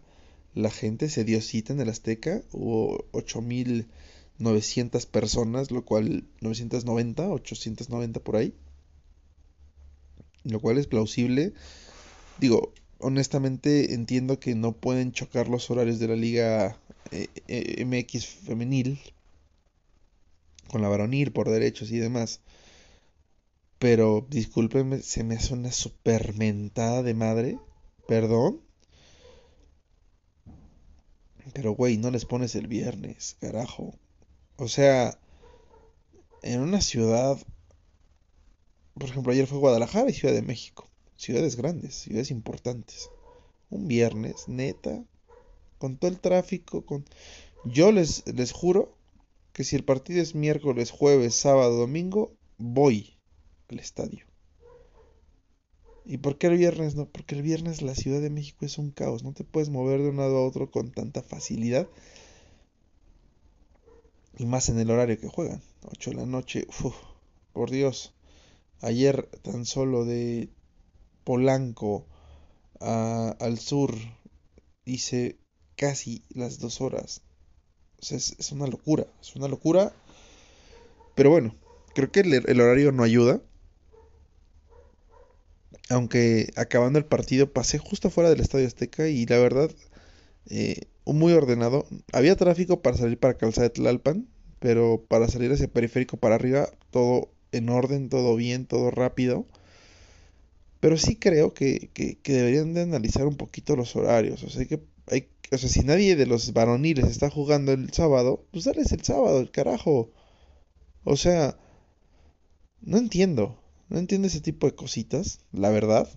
la 0.54 0.72
gente 0.72 1.10
se 1.10 1.26
dio 1.26 1.42
cita 1.42 1.74
en 1.74 1.82
el 1.82 1.90
Azteca, 1.90 2.42
hubo 2.54 3.06
8.900 3.12 5.06
personas, 5.08 5.70
lo 5.70 5.84
cual 5.84 6.24
990, 6.40 7.28
890 7.28 8.20
por 8.22 8.38
ahí, 8.38 8.54
lo 10.46 10.62
cual 10.62 10.78
es 10.78 10.88
plausible 10.88 11.52
digo, 12.40 12.74
honestamente 13.00 13.94
entiendo 13.94 14.40
que 14.40 14.56
no 14.56 14.74
pueden 14.74 15.12
chocar 15.12 15.50
los 15.50 15.70
horarios 15.70 16.00
de 16.00 16.08
la 16.08 16.16
liga 16.16 16.78
MX 17.86 18.26
femenil 18.26 19.00
con 20.70 20.82
la 20.82 20.90
varonil 20.90 21.32
por 21.32 21.50
derechos 21.50 21.92
y 21.92 22.00
demás. 22.00 22.42
Pero 23.80 24.26
discúlpenme, 24.30 25.02
se 25.02 25.24
me 25.24 25.36
hace 25.36 25.54
una 25.54 25.72
supermentada 25.72 27.04
de 27.04 27.14
madre. 27.14 27.60
Perdón. 28.08 28.62
Pero 31.54 31.74
güey, 31.74 31.98
no 31.98 32.10
les 32.10 32.26
pones 32.26 32.56
el 32.56 32.68
viernes, 32.68 33.38
carajo. 33.40 33.94
O 34.56 34.68
sea, 34.68 35.20
en 36.42 36.62
una 36.62 36.82
ciudad, 36.82 37.38
por 38.94 39.10
ejemplo, 39.10 39.34
ayer 39.34 39.48
fue 39.48 39.60
Guadalajara 39.60 40.10
y 40.10 40.14
Ciudad 40.14 40.34
de 40.34 40.42
México 40.42 40.90
ciudades 41.24 41.56
grandes, 41.56 41.96
ciudades 41.96 42.32
importantes. 42.32 43.10
Un 43.70 43.88
viernes, 43.88 44.48
neta, 44.48 45.04
con 45.84 45.98
todo 45.98 46.10
el 46.10 46.22
tráfico, 46.22 46.86
con... 46.86 47.04
Yo 47.66 47.92
les, 47.92 48.26
les 48.26 48.54
juro 48.54 48.96
que 49.52 49.66
si 49.66 49.76
el 49.76 49.84
partido 49.84 50.22
es 50.22 50.34
miércoles, 50.34 50.92
jueves, 50.92 51.36
sábado, 51.36 51.76
domingo, 51.76 52.38
voy 52.58 53.18
al 53.68 53.80
estadio. 53.80 54.26
¿Y 56.06 56.20
por 56.20 56.38
qué 56.38 56.48
el 56.48 56.58
viernes 56.58 56.96
no? 56.96 57.10
Porque 57.10 57.36
el 57.36 57.42
viernes 57.42 57.82
la 57.82 57.96
Ciudad 57.96 58.22
de 58.22 58.30
México 58.30 58.66
es 58.66 58.78
un 58.78 58.92
caos, 58.92 59.26
no 59.26 59.34
te 59.34 59.44
puedes 59.44 59.68
mover 59.68 60.02
de 60.02 60.12
un 60.12 60.16
lado 60.16 60.38
a 60.38 60.48
otro 60.48 60.72
con 60.72 60.90
tanta 60.90 61.22
facilidad. 61.22 61.90
Y 64.38 64.46
más 64.46 64.70
en 64.70 64.80
el 64.80 64.90
horario 64.90 65.20
que 65.20 65.28
juegan. 65.28 65.62
8 65.82 66.12
de 66.12 66.16
la 66.16 66.26
noche. 66.26 66.66
por 67.52 67.72
Dios. 67.72 68.14
Ayer 68.80 69.26
tan 69.42 69.66
solo 69.66 70.06
de 70.06 70.48
Polanco 71.26 72.08
al 72.80 73.60
sur 73.60 73.94
hice 74.86 75.43
casi 75.76 76.24
las 76.30 76.60
dos 76.60 76.82
horas. 76.82 77.22
O 78.00 78.06
sea, 78.06 78.18
es, 78.18 78.52
una 78.52 78.68
locura. 78.68 79.08
Es 79.22 79.36
una 79.36 79.48
locura. 79.48 79.94
Pero 81.16 81.30
bueno, 81.30 81.56
creo 81.96 82.12
que 82.12 82.22
el, 82.22 82.62
horario 82.62 82.92
no 82.92 83.04
ayuda. 83.04 83.42
Aunque 85.90 86.52
acabando 86.56 87.00
el 87.00 87.06
partido 87.06 87.52
pasé 87.52 87.78
justo 87.78 88.10
fuera 88.10 88.30
del 88.30 88.40
Estadio 88.40 88.68
Azteca 88.68 89.08
y 89.10 89.26
la 89.26 89.38
verdad, 89.38 89.70
eh, 90.50 90.82
muy 91.06 91.34
ordenado. 91.34 91.86
Había 92.12 92.36
tráfico 92.36 92.82
para 92.82 92.98
salir 92.98 93.20
para 93.20 93.38
Calzada 93.38 93.68
de 93.68 93.74
Tlalpan, 93.74 94.28
pero 94.60 95.06
para 95.08 95.28
salir 95.28 95.52
hacia 95.52 95.68
Periférico 95.68 96.18
para 96.18 96.36
arriba, 96.36 96.70
todo 96.90 97.32
en 97.52 97.70
orden, 97.70 98.10
todo 98.10 98.36
bien, 98.36 98.66
todo 98.66 98.92
rápido. 98.92 99.46
Pero 100.80 100.98
sí 100.98 101.16
creo 101.16 101.54
que, 101.54 101.90
que, 101.94 102.34
deberían 102.34 102.74
de 102.74 102.82
analizar 102.82 103.26
un 103.26 103.38
poquito 103.38 103.76
los 103.76 103.96
horarios. 103.96 104.44
O 104.44 104.50
sea, 104.50 104.66
que 104.66 104.82
o 105.54 105.58
sea, 105.58 105.70
si 105.70 105.82
nadie 105.82 106.16
de 106.16 106.26
los 106.26 106.54
varoniles 106.54 107.06
está 107.06 107.30
jugando 107.30 107.74
el 107.74 107.92
sábado, 107.94 108.46
pues 108.52 108.66
dales 108.66 108.92
el 108.92 109.04
sábado, 109.04 109.40
el 109.40 109.52
carajo. 109.52 110.12
O 111.04 111.16
sea, 111.16 111.58
no 112.82 112.98
entiendo. 112.98 113.60
No 113.90 114.00
entiendo 114.00 114.28
ese 114.28 114.42
tipo 114.42 114.66
de 114.66 114.76
cositas, 114.76 115.40
la 115.52 115.70
verdad. 115.70 116.10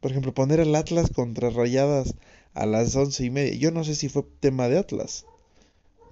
Por 0.00 0.10
ejemplo, 0.10 0.32
poner 0.32 0.60
al 0.60 0.74
Atlas 0.74 1.10
contra 1.10 1.50
Rayadas 1.50 2.14
a 2.54 2.64
las 2.64 2.96
once 2.96 3.24
y 3.24 3.30
media. 3.30 3.54
Yo 3.54 3.70
no 3.70 3.84
sé 3.84 3.94
si 3.94 4.08
fue 4.08 4.24
tema 4.40 4.68
de 4.68 4.78
Atlas. 4.78 5.26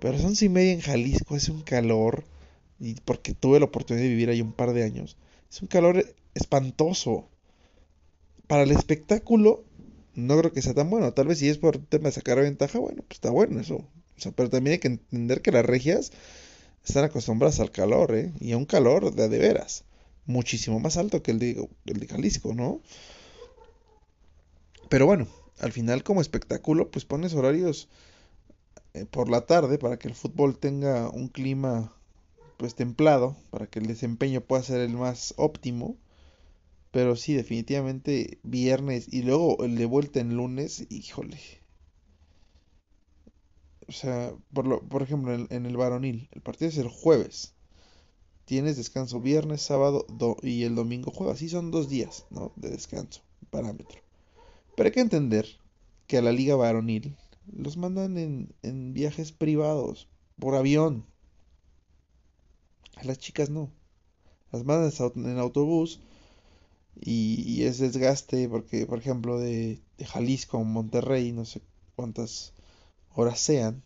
Pero 0.01 0.13
a 0.13 0.17
las 0.17 0.27
once 0.27 0.45
y 0.45 0.49
media 0.51 0.73
en 0.73 0.81
Jalisco 0.81 1.37
es 1.37 1.49
un 1.49 1.63
calor. 1.63 2.25
Y 2.79 2.95
porque 3.01 3.33
tuve 3.33 3.59
la 3.59 3.67
oportunidad 3.67 4.05
de 4.05 4.11
vivir 4.11 4.29
ahí 4.29 4.43
un 4.43 4.53
par 4.53 4.73
de 4.73 4.85
años. 4.85 5.17
Es 5.51 5.63
un 5.63 5.69
calor 5.69 6.05
espantoso. 6.35 7.29
Para 8.47 8.63
el 8.65 8.71
espectáculo, 8.71 9.65
no 10.19 10.37
creo 10.39 10.53
que 10.53 10.63
sea 10.63 10.75
tan 10.75 10.91
bueno. 10.91 11.13
Tal 11.13 11.29
vez 11.29 11.39
si 11.39 11.49
es 11.49 11.59
por 11.59 11.79
tema 11.79 12.09
de 12.09 12.13
sacar 12.13 12.41
ventaja, 12.41 12.79
bueno, 12.81 13.03
pues 13.07 13.19
está 13.19 13.31
bueno 13.31 13.61
eso. 13.61 13.87
Pero 14.35 14.51
también 14.51 14.73
hay 14.73 14.79
que 14.81 14.89
entender 14.89 15.43
que 15.43 15.53
las 15.53 15.65
regias 15.65 16.11
están 16.85 17.05
acostumbradas 17.05 17.61
al 17.61 17.71
calor, 17.71 18.17
¿eh? 18.17 18.33
Y 18.41 18.51
a 18.51 18.57
un 18.57 18.65
calor 18.65 19.15
de, 19.15 19.29
de 19.29 19.39
veras. 19.39 19.85
Muchísimo 20.27 20.81
más 20.81 20.97
alto 20.97 21.23
que 21.23 21.31
el 21.31 21.39
de, 21.39 21.69
el 21.87 22.01
de 22.01 22.09
Jalisco, 22.09 22.53
¿no? 22.53 22.81
Pero 24.89 25.07
bueno, 25.07 25.29
al 25.61 25.71
final 25.71 26.03
como 26.03 26.21
espectáculo, 26.21 26.91
pues 26.91 27.05
pones 27.05 27.35
horarios 27.35 27.89
eh, 28.95 29.07
por 29.07 29.29
la 29.29 29.43
tarde 29.43 29.79
para 29.79 30.01
que 30.01 30.09
el 30.09 30.15
fútbol 30.15 30.59
tenga 30.59 31.11
un 31.11 31.29
clima 31.29 31.93
pues 32.57 32.75
templado, 32.75 33.37
para 33.51 33.69
que 33.69 33.79
el 33.79 33.87
desempeño 33.87 34.41
pueda 34.41 34.65
ser 34.65 34.81
el 34.81 34.97
más 34.97 35.33
óptimo. 35.37 35.97
Pero 36.91 37.17
sí, 37.17 37.35
definitivamente 37.35 38.39
viernes 38.43 39.09
y 39.13 39.23
luego 39.23 39.63
el 39.65 39.77
de 39.77 39.85
vuelta 39.85 40.21
en 40.21 40.37
lunes, 40.37 40.87
híjole. 40.89 41.39
O 43.87 43.93
sea, 43.93 44.35
por, 44.53 44.67
lo, 44.67 44.81
por 44.83 45.03
ejemplo, 45.03 45.35
en, 45.35 45.67
el 45.67 45.77
varonil, 45.77 46.29
el 46.33 46.43
partido 46.43 46.69
es 46.69 46.79
el 46.79 46.89
jueves. 46.89 47.55
Tienes 48.45 48.77
descanso 48.77 49.21
viernes, 49.21 49.63
sábado 49.63 50.07
y 50.43 50.65
el 50.65 50.75
domingo 50.75 51.11
juegas. 51.11 51.39
Sí, 51.39 51.49
son 51.49 51.71
dos 51.71 51.89
días 51.89 52.27
¿no? 52.31 52.53
de 52.57 52.71
descanso, 52.71 53.23
parámetro. 53.51 54.01
Pero 54.77 54.87
hay 54.87 54.93
que 54.93 55.01
entender 55.01 55.47
que 56.07 56.19
a 56.19 56.23
la 56.23 56.33
liga 56.33 56.57
varonil 56.57 57.17
los 57.53 57.77
mandan 57.77 58.17
en, 58.63 58.95
viajes 58.95 59.33
privados, 59.33 60.09
por 60.39 60.55
avión. 60.55 61.05
A 62.97 63.05
las 63.05 63.19
chicas 63.19 63.51
no. 63.51 63.71
Las 64.53 64.65
mandan 64.65 64.93
en 65.17 65.39
autobús 65.39 66.01
y, 67.01 67.63
es 67.65 67.79
desgaste 67.79 68.49
porque, 68.49 68.87
por 68.87 68.99
ejemplo, 68.99 69.39
de, 69.39 69.81
Jalisco 70.05 70.59
a 70.59 70.65
Monterrey, 70.65 71.33
no 71.33 71.45
sé 71.45 71.63
cuántas 71.97 72.53
horas 73.15 73.41
sean, 73.41 73.83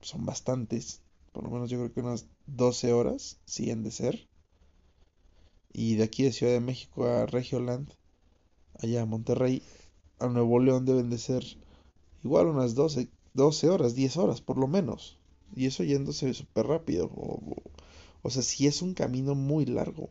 son 0.00 0.26
bastantes. 0.26 1.00
Por 1.32 1.44
lo 1.44 1.50
menos 1.50 1.70
yo 1.70 1.78
creo 1.78 1.92
que 1.92 2.00
unas 2.00 2.26
12 2.46 2.92
horas, 2.92 3.38
si 3.46 3.70
han 3.70 3.82
de 3.82 3.90
ser. 3.90 4.28
Y 5.72 5.96
de 5.96 6.04
aquí 6.04 6.24
de 6.24 6.32
Ciudad 6.32 6.52
de 6.52 6.60
México 6.60 7.06
a 7.06 7.26
Regioland, 7.26 7.88
allá 8.78 9.02
a 9.02 9.06
Monterrey, 9.06 9.62
a 10.18 10.28
Nuevo 10.28 10.60
León 10.60 10.84
deben 10.84 11.10
de 11.10 11.18
ser 11.18 11.44
igual 12.22 12.46
unas 12.46 12.74
12, 12.74 13.08
12 13.34 13.70
horas, 13.70 13.94
10 13.94 14.16
horas 14.18 14.40
por 14.40 14.58
lo 14.58 14.66
menos. 14.66 15.18
Y 15.54 15.66
eso 15.66 15.84
yéndose 15.84 16.32
súper 16.34 16.66
rápido. 16.66 17.10
O, 18.22 18.30
sea, 18.30 18.42
si 18.42 18.66
es 18.66 18.82
un 18.82 18.94
camino 18.94 19.34
muy 19.34 19.66
largo. 19.66 20.10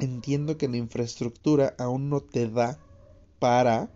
Entiendo 0.00 0.56
que 0.56 0.68
la 0.68 0.78
infraestructura 0.78 1.74
aún 1.78 2.08
no 2.08 2.20
te 2.22 2.48
da 2.48 2.78
para 3.38 3.90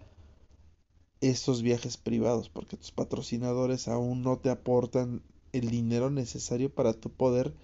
estos 1.20 1.62
viajes 1.62 1.96
privados, 1.96 2.50
porque 2.50 2.76
tus 2.76 2.92
patrocinadores 2.92 3.88
aún 3.88 4.22
no 4.22 4.38
te 4.38 4.50
aportan 4.50 5.22
el 5.52 5.70
dinero 5.70 6.10
necesario 6.10 6.72
para 6.74 6.92
tu 6.92 7.10
poder 7.10 7.54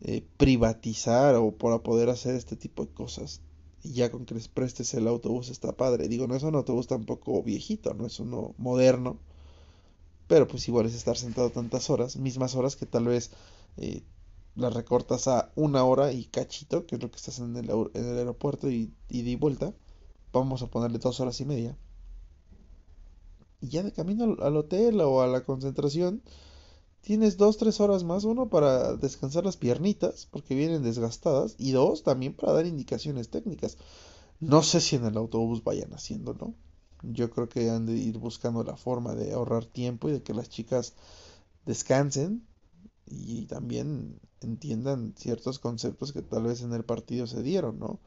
eh, 0.00 0.24
privatizar 0.38 1.34
o 1.34 1.52
para 1.52 1.82
poder 1.82 2.08
hacer 2.08 2.34
este 2.34 2.56
tipo 2.56 2.86
de 2.86 2.92
cosas 2.92 3.42
y 3.82 3.92
ya 3.92 4.10
con 4.10 4.24
que 4.24 4.34
les 4.34 4.48
prestes 4.48 4.94
el 4.94 5.06
autobús 5.08 5.48
está 5.48 5.72
padre. 5.72 6.08
Digo, 6.08 6.26
no 6.26 6.36
es 6.36 6.42
un 6.42 6.54
autobús 6.54 6.86
tampoco 6.86 7.42
viejito, 7.42 7.94
no 7.94 8.06
es 8.06 8.20
uno 8.20 8.54
moderno, 8.58 9.18
pero 10.26 10.46
pues 10.46 10.66
igual 10.68 10.86
es 10.86 10.94
estar 10.94 11.16
sentado 11.16 11.50
tantas 11.50 11.90
horas, 11.90 12.16
mismas 12.16 12.54
horas 12.54 12.76
que 12.76 12.86
tal 12.86 13.06
vez 13.06 13.30
eh, 13.76 14.02
las 14.54 14.74
recortas 14.74 15.28
a 15.28 15.52
una 15.54 15.84
hora 15.84 16.12
y 16.12 16.24
cachito, 16.24 16.86
que 16.86 16.96
es 16.96 17.02
lo 17.02 17.10
que 17.10 17.16
estás 17.16 17.38
en 17.38 17.56
el, 17.56 17.70
en 17.70 18.04
el 18.04 18.18
aeropuerto 18.18 18.70
y, 18.70 18.92
y 19.08 19.22
de 19.22 19.36
vuelta, 19.36 19.74
vamos 20.32 20.62
a 20.62 20.66
ponerle 20.66 20.98
dos 20.98 21.20
horas 21.20 21.40
y 21.40 21.44
media. 21.44 21.76
Y 23.60 23.68
ya 23.68 23.82
de 23.82 23.92
camino 23.92 24.36
al 24.40 24.56
hotel 24.56 25.00
o 25.00 25.20
a 25.22 25.26
la 25.26 25.42
concentración, 25.44 26.22
tienes 27.00 27.36
dos, 27.36 27.58
tres 27.58 27.80
horas 27.80 28.04
más, 28.04 28.24
uno 28.24 28.48
para 28.48 28.96
descansar 28.96 29.44
las 29.44 29.56
piernitas, 29.56 30.26
porque 30.30 30.54
vienen 30.54 30.82
desgastadas, 30.82 31.54
y 31.58 31.72
dos, 31.72 32.02
también 32.02 32.34
para 32.34 32.52
dar 32.52 32.66
indicaciones 32.66 33.28
técnicas. 33.28 33.76
No 34.40 34.62
sé 34.62 34.80
si 34.80 34.96
en 34.96 35.04
el 35.04 35.16
autobús 35.16 35.62
vayan 35.62 35.92
haciéndolo. 35.92 36.54
Yo 37.02 37.30
creo 37.30 37.48
que 37.48 37.70
han 37.70 37.86
de 37.86 37.94
ir 37.94 38.18
buscando 38.18 38.62
la 38.64 38.76
forma 38.76 39.14
de 39.14 39.32
ahorrar 39.32 39.64
tiempo 39.64 40.08
y 40.08 40.12
de 40.12 40.22
que 40.22 40.34
las 40.34 40.48
chicas 40.48 40.94
descansen 41.66 42.46
y 43.10 43.46
también 43.46 44.20
entiendan 44.40 45.14
ciertos 45.16 45.58
conceptos 45.58 46.12
que 46.12 46.22
tal 46.22 46.44
vez 46.44 46.62
en 46.62 46.72
el 46.72 46.84
partido 46.84 47.26
se 47.26 47.42
dieron, 47.42 47.78
¿no? 47.78 48.00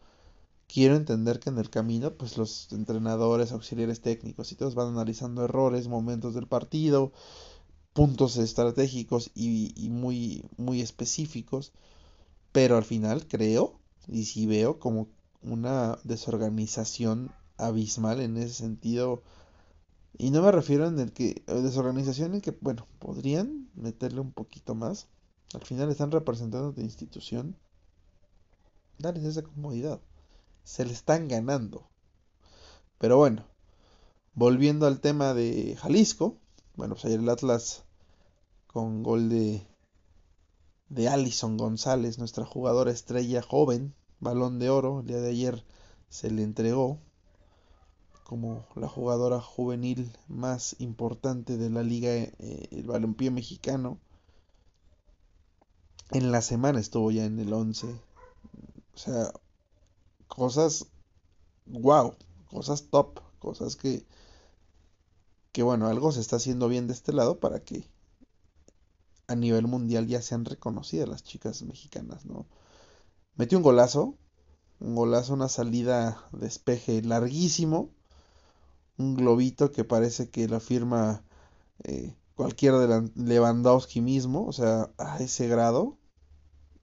Quiero 0.67 0.95
entender 0.95 1.39
que 1.39 1.50
en 1.50 1.60
el 1.60 1.69
camino, 1.69 2.13
pues 2.13 2.38
los 2.38 2.72
entrenadores, 2.72 3.51
auxiliares 3.51 4.01
técnicos 4.01 4.51
y 4.51 4.55
todos 4.55 4.75
van 4.75 4.88
analizando 4.88 5.43
errores, 5.43 5.88
momentos 5.88 6.33
del 6.33 6.48
partido, 6.48 7.12
puntos 7.93 8.38
estratégicos 8.38 9.31
y, 9.36 9.89
muy, 9.91 10.43
muy 10.57 10.81
específicos, 10.81 11.74
pero 12.51 12.77
al 12.77 12.86
final 12.86 13.27
creo 13.27 13.79
y 14.07 14.25
si 14.25 14.48
veo 14.48 14.79
como 14.79 15.07
una 15.41 16.00
desorganización 16.03 17.31
abismal 17.57 18.22
en 18.22 18.38
ese 18.38 18.53
sentido. 18.53 19.22
Y 20.17 20.31
no 20.31 20.41
me 20.41 20.51
refiero 20.51 20.88
en 20.88 21.00
el 21.00 21.12
que, 21.12 21.43
desorganización 21.45 22.36
en 22.36 22.41
que, 22.41 22.57
bueno, 22.62 22.88
podrían 23.00 23.62
meterle 23.73 24.21
un 24.21 24.31
poquito 24.31 24.75
más. 24.75 25.07
Al 25.53 25.61
final 25.61 25.89
están 25.89 26.11
representando 26.11 26.71
de 26.71 26.83
institución. 26.83 27.55
Darles 28.97 29.25
esa 29.25 29.43
comodidad. 29.43 30.01
Se 30.63 30.85
le 30.85 30.93
están 30.93 31.27
ganando. 31.27 31.89
Pero 32.97 33.17
bueno, 33.17 33.45
volviendo 34.33 34.87
al 34.87 34.99
tema 34.99 35.33
de 35.33 35.75
Jalisco, 35.75 36.37
bueno, 36.75 36.95
pues 36.95 37.05
ayer 37.05 37.19
el 37.19 37.29
Atlas 37.29 37.83
con 38.67 39.03
gol 39.03 39.29
de, 39.29 39.67
de 40.89 41.07
Alison 41.07 41.57
González, 41.57 42.17
nuestra 42.17 42.45
jugadora 42.45 42.91
estrella 42.91 43.41
joven, 43.41 43.93
balón 44.19 44.57
de 44.57 44.69
oro, 44.69 45.01
el 45.01 45.07
día 45.07 45.19
de 45.19 45.29
ayer 45.29 45.65
se 46.09 46.31
le 46.31 46.43
entregó 46.43 46.99
como 48.33 48.65
la 48.73 48.87
jugadora 48.87 49.39
juvenil 49.39 50.11
más 50.27 50.75
importante 50.79 51.55
de 51.55 51.69
la 51.69 51.83
liga, 51.83 52.09
eh, 52.15 52.67
el 52.71 52.87
balompié 52.87 53.29
mexicano. 53.29 53.99
En 56.09 56.31
la 56.31 56.41
semana 56.41 56.79
estuvo 56.79 57.11
ya 57.11 57.25
en 57.25 57.37
el 57.37 57.53
11. 57.53 57.85
O 58.95 58.97
sea, 58.97 59.31
cosas 60.27 60.87
wow, 61.67 62.15
cosas 62.49 62.89
top, 62.89 63.19
cosas 63.37 63.75
que 63.75 64.03
que 65.51 65.61
bueno, 65.61 65.85
algo 65.87 66.11
se 66.11 66.21
está 66.21 66.37
haciendo 66.37 66.67
bien 66.69 66.87
de 66.87 66.93
este 66.93 67.13
lado 67.13 67.39
para 67.39 67.59
que 67.59 67.87
a 69.27 69.35
nivel 69.35 69.67
mundial 69.67 70.07
ya 70.07 70.23
sean 70.23 70.45
reconocidas 70.45 71.07
las 71.07 71.23
chicas 71.23 71.61
mexicanas, 71.61 72.25
¿no? 72.25 72.47
Metió 73.35 73.59
un 73.59 73.63
golazo, 73.63 74.17
un 74.79 74.95
golazo, 74.95 75.35
una 75.35 75.49
salida 75.49 76.25
de 76.31 76.47
espeje 76.47 77.03
larguísimo, 77.03 77.92
un 78.97 79.15
globito 79.15 79.71
que 79.71 79.83
parece 79.83 80.29
que 80.29 80.47
la 80.47 80.59
firma 80.59 81.23
eh, 81.83 82.15
cualquiera 82.35 82.79
de 82.79 83.09
Lewandowski 83.15 84.01
mismo, 84.01 84.45
o 84.45 84.53
sea, 84.53 84.91
a 84.97 85.17
ese 85.19 85.47
grado. 85.47 85.97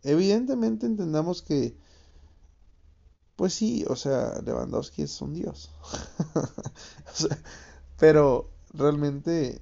Evidentemente 0.03 0.87
entendamos 0.87 1.43
que, 1.43 1.77
pues 3.37 3.55
sí, 3.55 3.85
o 3.89 3.97
sea, 3.97 4.41
Lewandowski 4.45 5.03
es 5.03 5.21
un 5.21 5.35
dios. 5.35 5.71
pero 7.99 8.51
realmente 8.73 9.61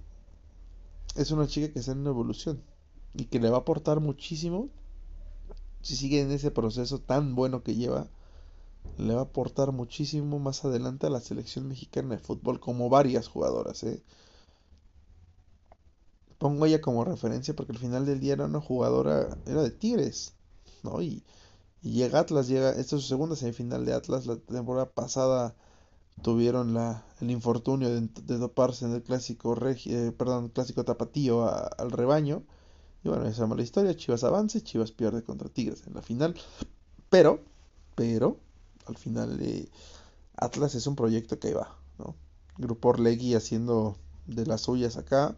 es 1.17 1.31
una 1.31 1.47
chica 1.47 1.73
que 1.73 1.81
está 1.81 1.93
en 1.93 1.99
una 1.99 2.11
evolución 2.11 2.63
y 3.15 3.25
que 3.25 3.41
le 3.41 3.51
va 3.51 3.59
a 3.59 3.61
aportar 3.61 4.01
muchísimo 4.01 4.69
si 5.83 5.97
sigue 5.97 6.21
en 6.21 6.31
ese 6.31 6.51
proceso 6.51 7.01
tan 7.01 7.35
bueno 7.35 7.63
que 7.63 7.75
lleva 7.75 8.09
le 8.99 9.15
va 9.15 9.21
a 9.21 9.25
aportar 9.25 9.73
muchísimo 9.73 10.39
más 10.39 10.65
adelante 10.65 11.07
a 11.07 11.11
la 11.11 11.21
selección 11.21 11.69
mexicana 11.69 12.17
de 12.17 12.19
fútbol, 12.19 12.61
como 12.61 12.89
varias 12.89 13.29
jugadoras. 13.29 13.83
¿eh? 13.85 14.03
Pongo 16.39 16.67
ella 16.67 16.81
como 16.81 17.05
referencia 17.05 17.55
porque 17.55 17.73
al 17.73 17.79
final 17.79 18.07
del 18.07 18.21
día 18.21 18.35
era 18.35 18.47
una 18.47 18.61
jugadora, 18.61 19.39
era 19.47 19.63
de 19.63 19.71
Tigres, 19.71 20.35
¿no? 20.83 21.01
Y, 21.01 21.23
llega 21.83 22.21
Atlas, 22.21 22.49
llega, 22.49 22.71
esta 22.71 22.97
es 22.97 23.03
su 23.03 23.09
segunda 23.09 23.37
semifinal 23.37 23.85
de 23.85 23.95
Atlas, 23.95 24.27
la 24.27 24.37
temporada 24.37 24.91
pasada 24.91 25.55
tuvieron 26.23 26.75
la, 26.75 27.05
el 27.21 27.31
infortunio 27.31 27.89
de, 27.89 28.01
de 28.01 28.39
doparse 28.39 28.85
en 28.85 28.93
el 28.95 29.03
clásico 29.03 29.57
eh, 29.65 30.13
perdón, 30.17 30.49
clásico 30.49 30.85
tapatío 30.85 31.49
al 31.49 31.91
rebaño. 31.93 32.43
Y 33.05 33.09
bueno, 33.09 33.27
esa 33.27 33.45
es 33.45 33.51
la 33.51 33.63
historia, 33.63 33.97
Chivas 33.97 34.25
avanza 34.25 34.59
y 34.59 34.63
Chivas 34.63 34.91
pierde 34.91 35.23
contra 35.23 35.49
Tigres 35.49 35.87
en 35.87 35.95
la 35.95 36.03
final. 36.03 36.35
Pero, 37.11 37.41
pero, 37.95 38.39
al 38.89 38.97
final 38.97 39.39
eh, 39.41 39.69
Atlas 40.37 40.75
es 40.75 40.87
un 40.87 40.97
proyecto 40.97 41.39
que 41.39 41.55
va, 41.55 41.77
¿no? 41.99 42.17
Grupo 42.57 42.89
Orlegui 42.89 43.35
haciendo 43.35 43.97
de 44.27 44.47
las 44.47 44.63
suyas 44.63 44.97
acá 44.97 45.37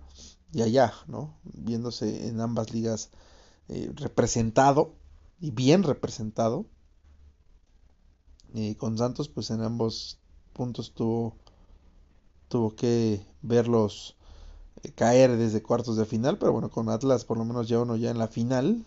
y 0.52 0.62
allá, 0.62 0.92
¿no? 1.06 1.34
Viéndose 1.44 2.28
en 2.28 2.40
ambas 2.40 2.72
ligas 2.72 3.10
eh, 3.68 3.92
representado 3.94 4.94
y 5.40 5.50
bien 5.50 5.82
representado. 5.82 6.66
Y 8.52 8.74
con 8.74 8.98
Santos, 8.98 9.28
pues 9.28 9.50
en 9.50 9.62
ambos 9.62 10.18
puntos 10.52 10.92
tuvo, 10.92 11.36
tuvo 12.48 12.74
que 12.74 13.24
verlos 13.42 14.16
eh, 14.82 14.90
caer 14.92 15.36
desde 15.36 15.62
cuartos 15.62 15.96
de 15.96 16.04
final, 16.04 16.38
pero 16.38 16.52
bueno, 16.52 16.70
con 16.70 16.88
Atlas 16.88 17.24
por 17.24 17.38
lo 17.38 17.44
menos 17.44 17.68
ya 17.68 17.78
uno 17.78 17.96
ya 17.96 18.10
en 18.10 18.18
la 18.18 18.28
final 18.28 18.84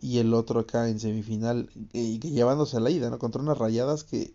y 0.00 0.18
el 0.18 0.34
otro 0.34 0.60
acá 0.60 0.88
en 0.88 0.98
semifinal 0.98 1.70
y 1.92 2.18
llevándose 2.18 2.76
a 2.76 2.80
la 2.80 2.90
ida, 2.90 3.10
¿no? 3.10 3.18
Contra 3.18 3.42
unas 3.42 3.58
rayadas 3.58 4.04
que, 4.04 4.32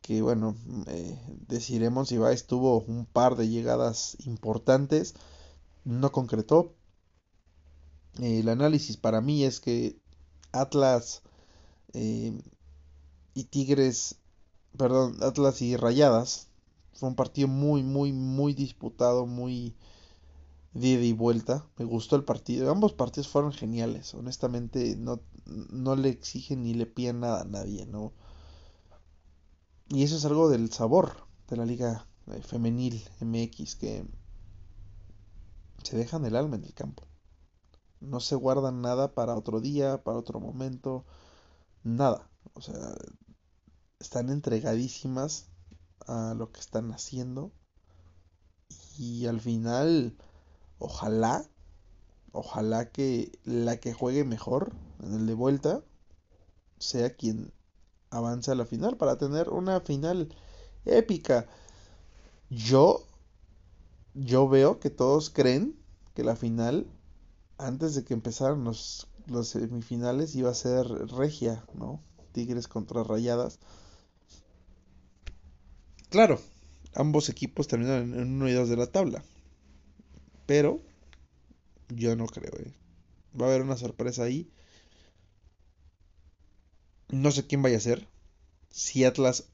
que 0.00 0.22
bueno, 0.22 0.56
eh, 0.86 1.18
deciremos 1.48 2.08
si 2.08 2.16
va, 2.16 2.32
estuvo 2.32 2.80
un 2.80 3.06
par 3.06 3.36
de 3.36 3.48
llegadas 3.48 4.16
importantes, 4.26 5.14
no 5.84 6.12
concretó. 6.12 6.72
el 8.20 8.48
análisis 8.48 8.96
para 8.96 9.20
mí 9.20 9.44
es 9.44 9.60
que 9.60 9.96
Atlas 10.52 11.22
eh, 11.92 12.32
y 13.34 13.44
Tigres, 13.44 14.16
perdón, 14.76 15.18
Atlas 15.22 15.60
y 15.60 15.76
Rayadas 15.76 16.48
fue 16.94 17.10
un 17.10 17.14
partido 17.16 17.48
muy, 17.48 17.82
muy, 17.82 18.12
muy 18.12 18.54
disputado, 18.54 19.26
muy 19.26 19.74
de 20.80 21.04
y 21.04 21.12
vuelta. 21.12 21.66
Me 21.78 21.84
gustó 21.84 22.16
el 22.16 22.24
partido. 22.24 22.70
Ambos 22.70 22.92
partidos 22.92 23.28
fueron 23.28 23.52
geniales. 23.52 24.14
Honestamente, 24.14 24.96
no, 24.96 25.20
no 25.46 25.96
le 25.96 26.10
exigen 26.10 26.62
ni 26.62 26.74
le 26.74 26.86
piden 26.86 27.20
nada 27.20 27.42
a 27.42 27.44
nadie, 27.44 27.86
¿no? 27.86 28.12
Y 29.88 30.02
eso 30.02 30.16
es 30.16 30.24
algo 30.24 30.48
del 30.48 30.72
sabor 30.72 31.26
de 31.48 31.56
la 31.56 31.64
liga 31.64 32.06
eh, 32.26 32.42
femenil 32.42 33.02
MX, 33.20 33.76
que 33.76 34.04
se 35.82 35.96
dejan 35.96 36.24
el 36.24 36.36
alma 36.36 36.56
en 36.56 36.64
el 36.64 36.74
campo. 36.74 37.04
No 38.00 38.20
se 38.20 38.34
guardan 38.34 38.82
nada 38.82 39.14
para 39.14 39.36
otro 39.36 39.60
día, 39.60 40.02
para 40.02 40.18
otro 40.18 40.40
momento, 40.40 41.06
nada. 41.84 42.28
O 42.54 42.60
sea, 42.60 42.74
están 43.98 44.28
entregadísimas 44.28 45.48
a 46.06 46.34
lo 46.36 46.52
que 46.52 46.60
están 46.60 46.92
haciendo. 46.92 47.52
Y 48.98 49.26
al 49.26 49.40
final 49.40 50.16
Ojalá, 50.78 51.48
ojalá 52.32 52.90
que 52.90 53.32
la 53.44 53.78
que 53.78 53.92
juegue 53.92 54.24
mejor 54.24 54.72
en 55.02 55.14
el 55.14 55.26
de 55.26 55.34
vuelta 55.34 55.82
sea 56.78 57.14
quien 57.14 57.52
avance 58.10 58.50
a 58.50 58.54
la 58.54 58.66
final 58.66 58.96
para 58.96 59.18
tener 59.18 59.48
una 59.50 59.80
final 59.80 60.34
épica. 60.84 61.46
Yo, 62.50 63.04
yo 64.14 64.48
veo 64.48 64.78
que 64.78 64.90
todos 64.90 65.30
creen 65.30 65.76
que 66.14 66.24
la 66.24 66.36
final, 66.36 66.86
antes 67.58 67.94
de 67.94 68.04
que 68.04 68.14
empezaran 68.14 68.64
los, 68.64 69.08
los 69.26 69.48
semifinales, 69.48 70.34
iba 70.34 70.50
a 70.50 70.54
ser 70.54 70.86
regia, 70.86 71.64
¿no? 71.74 72.00
Tigres 72.32 72.68
contra 72.68 73.02
Rayadas. 73.02 73.58
Claro, 76.08 76.38
ambos 76.94 77.28
equipos 77.28 77.66
terminaron 77.66 78.14
en 78.14 78.34
uno 78.34 78.48
y 78.48 78.52
dos 78.52 78.68
de 78.68 78.76
la 78.76 78.86
tabla. 78.86 79.22
Pero 80.46 80.80
yo 81.88 82.16
no 82.16 82.26
creo, 82.26 82.52
¿eh? 82.58 82.72
Va 83.38 83.46
a 83.46 83.48
haber 83.50 83.62
una 83.62 83.76
sorpresa 83.76 84.22
ahí. 84.22 84.48
No 87.08 87.30
sé 87.30 87.46
quién 87.46 87.62
vaya 87.62 87.76
a 87.76 87.80
ser. 87.80 88.06
Si 88.70 89.04
Atlas 89.04 89.44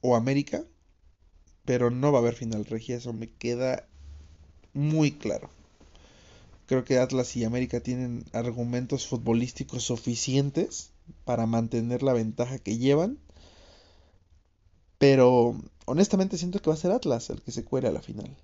o 0.00 0.16
América. 0.16 0.64
Pero 1.64 1.90
no 1.90 2.12
va 2.12 2.18
a 2.18 2.22
haber 2.22 2.34
final 2.34 2.64
regia. 2.64 2.96
Eso 2.96 3.12
me 3.12 3.28
queda 3.28 3.86
muy 4.72 5.12
claro. 5.12 5.50
Creo 6.66 6.84
que 6.84 6.98
Atlas 6.98 7.36
y 7.36 7.44
América 7.44 7.80
tienen 7.80 8.24
argumentos 8.32 9.06
futbolísticos 9.06 9.84
suficientes 9.84 10.90
para 11.24 11.46
mantener 11.46 12.02
la 12.02 12.12
ventaja 12.12 12.58
que 12.58 12.78
llevan. 12.78 13.18
Pero 14.98 15.60
honestamente 15.86 16.38
siento 16.38 16.60
que 16.60 16.70
va 16.70 16.74
a 16.74 16.78
ser 16.78 16.92
Atlas 16.92 17.30
el 17.30 17.42
que 17.42 17.52
se 17.52 17.64
cuere 17.64 17.88
a 17.88 17.92
la 17.92 18.02
final 18.02 18.36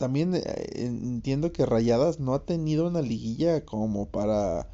también 0.00 0.34
eh, 0.34 0.42
entiendo 0.76 1.52
que 1.52 1.66
Rayadas 1.66 2.20
no 2.20 2.32
ha 2.32 2.46
tenido 2.46 2.88
una 2.88 3.02
liguilla 3.02 3.66
como 3.66 4.08
para 4.08 4.66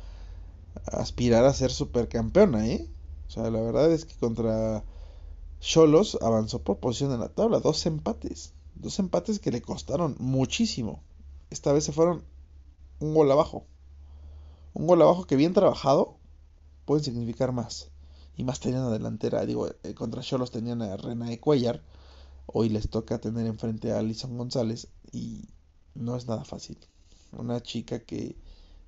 aspirar 0.87 1.45
a 1.45 1.53
ser 1.53 1.73
supercampeona, 1.73 2.69
¿eh? 2.69 2.89
O 3.27 3.31
sea, 3.33 3.51
la 3.51 3.61
verdad 3.61 3.91
es 3.91 4.05
que 4.05 4.15
contra 4.15 4.85
Cholos 5.59 6.17
avanzó 6.23 6.63
por 6.63 6.79
posición 6.79 7.11
en 7.13 7.19
la 7.19 7.29
tabla, 7.29 7.59
dos 7.59 7.85
empates, 7.87 8.55
dos 8.77 9.01
empates 9.01 9.41
que 9.41 9.51
le 9.51 9.63
costaron 9.63 10.15
muchísimo. 10.21 11.03
Esta 11.51 11.73
vez 11.73 11.83
se 11.83 11.93
fueron 11.93 12.23
un 13.01 13.13
gol 13.13 13.29
abajo. 13.33 13.67
Un 14.75 14.87
gol 14.87 15.03
abajo 15.03 15.27
que 15.27 15.35
bien 15.35 15.55
trabajado 15.55 16.19
puede 16.85 17.03
significar 17.03 17.51
más. 17.51 17.91
Y 18.37 18.45
más 18.45 18.61
tenían 18.61 18.85
a 18.85 18.91
delantera, 18.91 19.45
digo, 19.45 19.67
eh, 19.83 19.95
contra 19.95 20.23
Cholos 20.23 20.53
tenían 20.53 20.83
a 20.83 20.97
René 20.97 21.41
Cuellar 21.41 21.83
Hoy 22.47 22.69
les 22.69 22.89
toca 22.89 23.21
tener 23.21 23.47
enfrente 23.47 23.93
a 23.93 23.99
Alison 23.99 24.37
González 24.37 24.89
y 25.13 25.49
no 25.95 26.17
es 26.17 26.27
nada 26.27 26.45
fácil. 26.45 26.79
Una 27.33 27.61
chica 27.63 28.01
que 28.01 28.37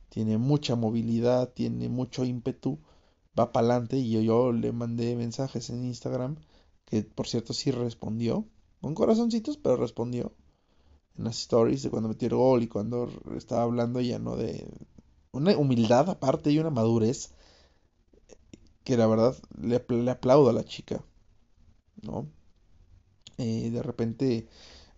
tiene 0.08 0.38
mucha 0.38 0.76
movilidad, 0.76 1.52
tiene 1.52 1.88
mucho 1.88 2.24
ímpetu, 2.24 2.78
va 3.38 3.52
para 3.52 3.66
adelante 3.66 3.98
y 3.98 4.24
yo, 4.24 4.52
le 4.52 4.72
mandé 4.72 5.16
mensajes 5.16 5.70
en 5.70 5.84
Instagram 5.84 6.36
que 6.84 7.02
por 7.02 7.26
cierto 7.26 7.52
sí 7.52 7.70
respondió, 7.70 8.46
con 8.80 8.94
corazoncitos, 8.94 9.58
pero 9.58 9.76
respondió 9.76 10.32
en 11.18 11.24
las 11.24 11.38
stories 11.40 11.82
de 11.82 11.90
cuando 11.90 12.08
metió 12.08 12.28
el 12.28 12.34
gol 12.34 12.62
y 12.62 12.68
cuando 12.68 13.10
estaba 13.36 13.62
hablando 13.62 14.00
ya 14.00 14.18
no 14.18 14.36
de 14.36 14.66
una 15.32 15.56
humildad 15.56 16.08
aparte 16.08 16.50
y 16.50 16.58
una 16.58 16.70
madurez 16.70 17.32
que 18.84 18.96
la 18.96 19.06
verdad 19.06 19.36
le, 19.60 19.84
le 19.88 20.10
aplaudo 20.10 20.48
a 20.48 20.54
la 20.54 20.64
chica, 20.64 21.04
¿no? 22.02 22.26
Eh, 23.38 23.70
de 23.70 23.82
repente 23.82 24.48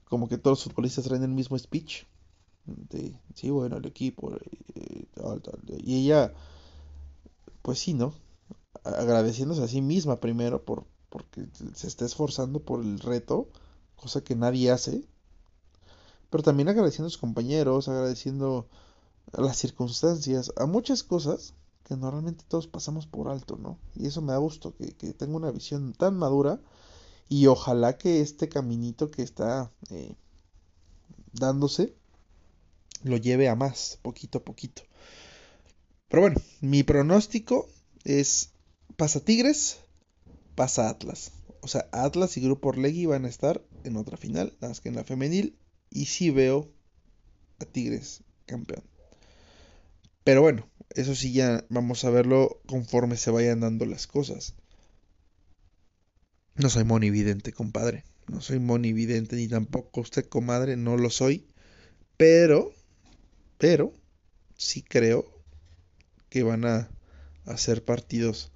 como 0.06 0.28
que 0.28 0.38
todos 0.38 0.58
los 0.58 0.64
futbolistas 0.64 1.04
traen 1.04 1.24
el 1.24 1.30
mismo 1.30 1.58
speech. 1.58 2.04
Sí, 3.34 3.50
bueno, 3.50 3.78
el 3.78 3.86
equipo, 3.86 4.32
eh, 4.36 5.06
y 5.82 5.96
ella, 6.04 6.32
pues 7.62 7.78
sí, 7.78 7.94
¿no? 7.94 8.12
Agradeciéndose 8.84 9.62
a 9.64 9.68
sí 9.68 9.82
misma 9.82 10.20
primero 10.20 10.64
por 10.64 10.86
porque 11.10 11.48
se 11.74 11.88
está 11.88 12.06
esforzando 12.06 12.60
por 12.60 12.82
el 12.82 13.00
reto, 13.00 13.48
cosa 13.96 14.22
que 14.22 14.36
nadie 14.36 14.70
hace, 14.70 15.04
pero 16.30 16.42
también 16.42 16.68
agradeciendo 16.68 17.06
a 17.08 17.10
sus 17.10 17.18
compañeros, 17.18 17.88
agradeciendo 17.88 18.68
a 19.32 19.42
las 19.42 19.58
circunstancias, 19.58 20.52
a 20.56 20.66
muchas 20.66 21.02
cosas 21.02 21.54
que 21.84 21.96
normalmente 21.96 22.44
todos 22.48 22.68
pasamos 22.68 23.06
por 23.06 23.28
alto, 23.28 23.56
¿no? 23.56 23.78
Y 23.96 24.06
eso 24.06 24.22
me 24.22 24.32
da 24.32 24.38
gusto, 24.38 24.74
que, 24.76 24.92
que 24.96 25.14
tenga 25.14 25.36
una 25.36 25.50
visión 25.52 25.94
tan 25.94 26.16
madura 26.16 26.60
y 27.30 27.46
ojalá 27.46 27.96
que 27.96 28.20
este 28.20 28.48
caminito 28.48 29.12
que 29.12 29.22
está 29.22 29.70
eh, 29.88 30.16
dándose 31.32 31.94
lo 33.04 33.16
lleve 33.16 33.48
a 33.48 33.54
más, 33.54 34.00
poquito 34.02 34.38
a 34.38 34.44
poquito. 34.44 34.82
Pero 36.08 36.22
bueno, 36.22 36.40
mi 36.60 36.82
pronóstico 36.82 37.68
es 38.04 38.50
pasa 38.96 39.20
Tigres, 39.20 39.78
pasa 40.56 40.90
Atlas. 40.90 41.30
O 41.60 41.68
sea, 41.68 41.88
Atlas 41.92 42.36
y 42.36 42.40
Grupo 42.40 42.70
Orlegui 42.70 43.06
van 43.06 43.24
a 43.24 43.28
estar 43.28 43.62
en 43.84 43.96
otra 43.96 44.16
final, 44.16 44.52
nada 44.60 44.70
más 44.70 44.80
que 44.80 44.88
en 44.88 44.96
la 44.96 45.04
femenil. 45.04 45.56
Y 45.88 46.06
sí 46.06 46.30
veo 46.30 46.68
a 47.60 47.64
Tigres 47.64 48.24
campeón. 48.44 48.82
Pero 50.24 50.42
bueno, 50.42 50.68
eso 50.90 51.14
sí 51.14 51.32
ya 51.32 51.64
vamos 51.68 52.04
a 52.04 52.10
verlo 52.10 52.60
conforme 52.66 53.16
se 53.16 53.30
vayan 53.30 53.60
dando 53.60 53.86
las 53.86 54.08
cosas. 54.08 54.54
No 56.60 56.68
soy 56.68 56.84
monividente, 56.84 57.52
compadre. 57.52 58.04
No 58.28 58.42
soy 58.42 58.58
monividente 58.58 59.34
ni 59.34 59.48
tampoco 59.48 60.02
usted, 60.02 60.26
comadre, 60.26 60.76
no 60.76 60.98
lo 60.98 61.08
soy. 61.08 61.46
Pero, 62.18 62.70
pero, 63.56 63.94
sí 64.58 64.82
creo 64.82 65.24
que 66.28 66.42
van 66.42 66.66
a 66.66 66.90
hacer 67.46 67.82
partidos 67.82 68.52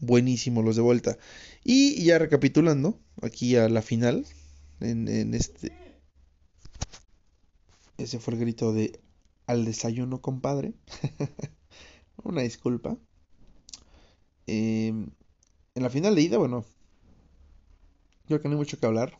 buenísimos 0.00 0.66
los 0.66 0.76
de 0.76 0.82
vuelta. 0.82 1.16
Y 1.64 2.04
ya 2.04 2.18
recapitulando, 2.18 3.00
aquí 3.22 3.56
a 3.56 3.70
la 3.70 3.80
final, 3.80 4.26
en, 4.80 5.32
este... 5.32 5.72
Ese 7.96 8.18
fue 8.18 8.34
el 8.34 8.40
grito 8.40 8.74
de 8.74 9.00
al 9.46 9.64
desayuno, 9.64 10.20
compadre. 10.20 10.74
Una 12.22 12.42
disculpa. 12.42 12.98
Em, 14.46 15.08
en 15.74 15.82
la 15.82 15.88
final 15.88 16.14
de 16.14 16.20
ida, 16.20 16.36
bueno, 16.36 16.66
creo 18.26 18.40
que 18.40 18.48
no 18.48 18.54
hay 18.54 18.58
mucho 18.58 18.78
que 18.78 18.86
hablar. 18.86 19.18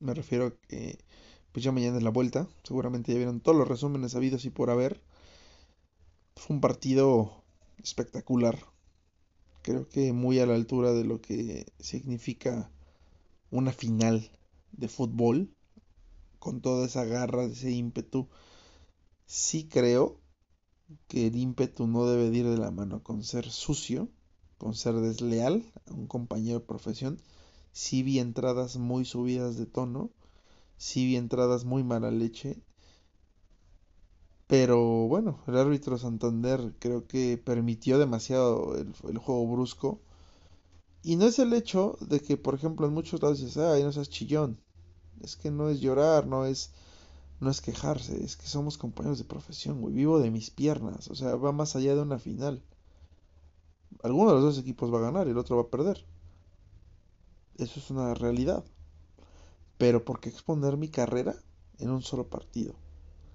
Me 0.00 0.14
refiero 0.14 0.46
a 0.46 0.50
que, 0.68 0.98
pues 1.52 1.64
ya 1.64 1.72
mañana 1.72 1.98
es 1.98 2.02
la 2.02 2.10
vuelta. 2.10 2.48
Seguramente 2.64 3.12
ya 3.12 3.18
vieron 3.18 3.40
todos 3.40 3.56
los 3.56 3.68
resúmenes 3.68 4.14
habidos 4.14 4.44
y 4.44 4.50
por 4.50 4.70
haber. 4.70 5.00
Fue 6.36 6.54
un 6.56 6.60
partido 6.60 7.44
espectacular. 7.82 8.58
Creo 9.62 9.88
que 9.88 10.12
muy 10.12 10.40
a 10.40 10.46
la 10.46 10.54
altura 10.54 10.92
de 10.92 11.04
lo 11.04 11.20
que 11.20 11.66
significa 11.78 12.70
una 13.50 13.72
final 13.72 14.30
de 14.72 14.88
fútbol. 14.88 15.54
Con 16.38 16.60
toda 16.60 16.86
esa 16.86 17.04
garra, 17.04 17.44
ese 17.44 17.70
ímpetu. 17.70 18.28
Sí 19.26 19.68
creo 19.68 20.18
que 21.06 21.28
el 21.28 21.36
ímpetu 21.36 21.86
no 21.86 22.06
debe 22.06 22.36
ir 22.36 22.48
de 22.48 22.58
la 22.58 22.70
mano 22.70 23.02
con 23.02 23.22
ser 23.22 23.48
sucio, 23.50 24.08
con 24.58 24.74
ser 24.74 24.94
desleal 24.96 25.64
a 25.86 25.92
un 25.92 26.06
compañero 26.06 26.58
de 26.60 26.66
profesión. 26.66 27.20
Sí 27.72 28.02
vi 28.02 28.18
entradas 28.18 28.76
muy 28.76 29.04
subidas 29.04 29.56
de 29.56 29.66
tono, 29.66 30.10
sí 30.76 31.06
vi 31.06 31.16
entradas 31.16 31.64
muy 31.64 31.82
mala 31.82 32.10
leche. 32.10 32.60
Pero 34.46 35.08
bueno, 35.08 35.42
el 35.46 35.56
árbitro 35.56 35.98
Santander 35.98 36.74
creo 36.78 37.06
que 37.06 37.38
permitió 37.38 37.98
demasiado 37.98 38.76
el, 38.76 39.18
juego 39.18 39.46
brusco. 39.46 40.00
Y 41.02 41.16
no 41.16 41.26
es 41.26 41.38
el 41.38 41.52
hecho 41.52 41.96
de 42.00 42.20
que, 42.20 42.36
por 42.36 42.54
ejemplo, 42.54 42.86
en 42.86 42.94
muchos 42.94 43.22
lados 43.22 43.40
dices, 43.40 43.56
ay, 43.56 43.82
no 43.82 43.92
seas 43.92 44.10
chillón. 44.10 44.60
Es 45.22 45.36
que 45.36 45.50
no 45.50 45.68
es 45.70 45.80
llorar, 45.80 46.26
no 46.26 46.46
es 46.46 46.72
no 47.42 47.50
es 47.50 47.60
quejarse, 47.60 48.22
es 48.24 48.36
que 48.36 48.46
somos 48.46 48.78
compañeros 48.78 49.18
de 49.18 49.24
profesión, 49.24 49.80
güey. 49.80 49.94
Vivo 49.94 50.20
de 50.20 50.30
mis 50.30 50.50
piernas, 50.50 51.08
o 51.10 51.16
sea, 51.16 51.34
va 51.34 51.50
más 51.52 51.74
allá 51.74 51.94
de 51.96 52.02
una 52.02 52.18
final. 52.20 52.62
Alguno 54.02 54.30
de 54.30 54.36
los 54.36 54.44
dos 54.44 54.58
equipos 54.58 54.92
va 54.94 54.98
a 54.98 55.02
ganar 55.02 55.26
y 55.26 55.30
el 55.30 55.38
otro 55.38 55.56
va 55.56 55.62
a 55.62 55.70
perder. 55.70 56.06
Eso 57.58 57.80
es 57.80 57.90
una 57.90 58.14
realidad. 58.14 58.64
Pero 59.78 60.04
¿por 60.04 60.20
qué 60.20 60.28
exponer 60.28 60.76
mi 60.76 60.88
carrera 60.88 61.34
en 61.78 61.90
un 61.90 62.02
solo 62.02 62.28
partido? 62.28 62.74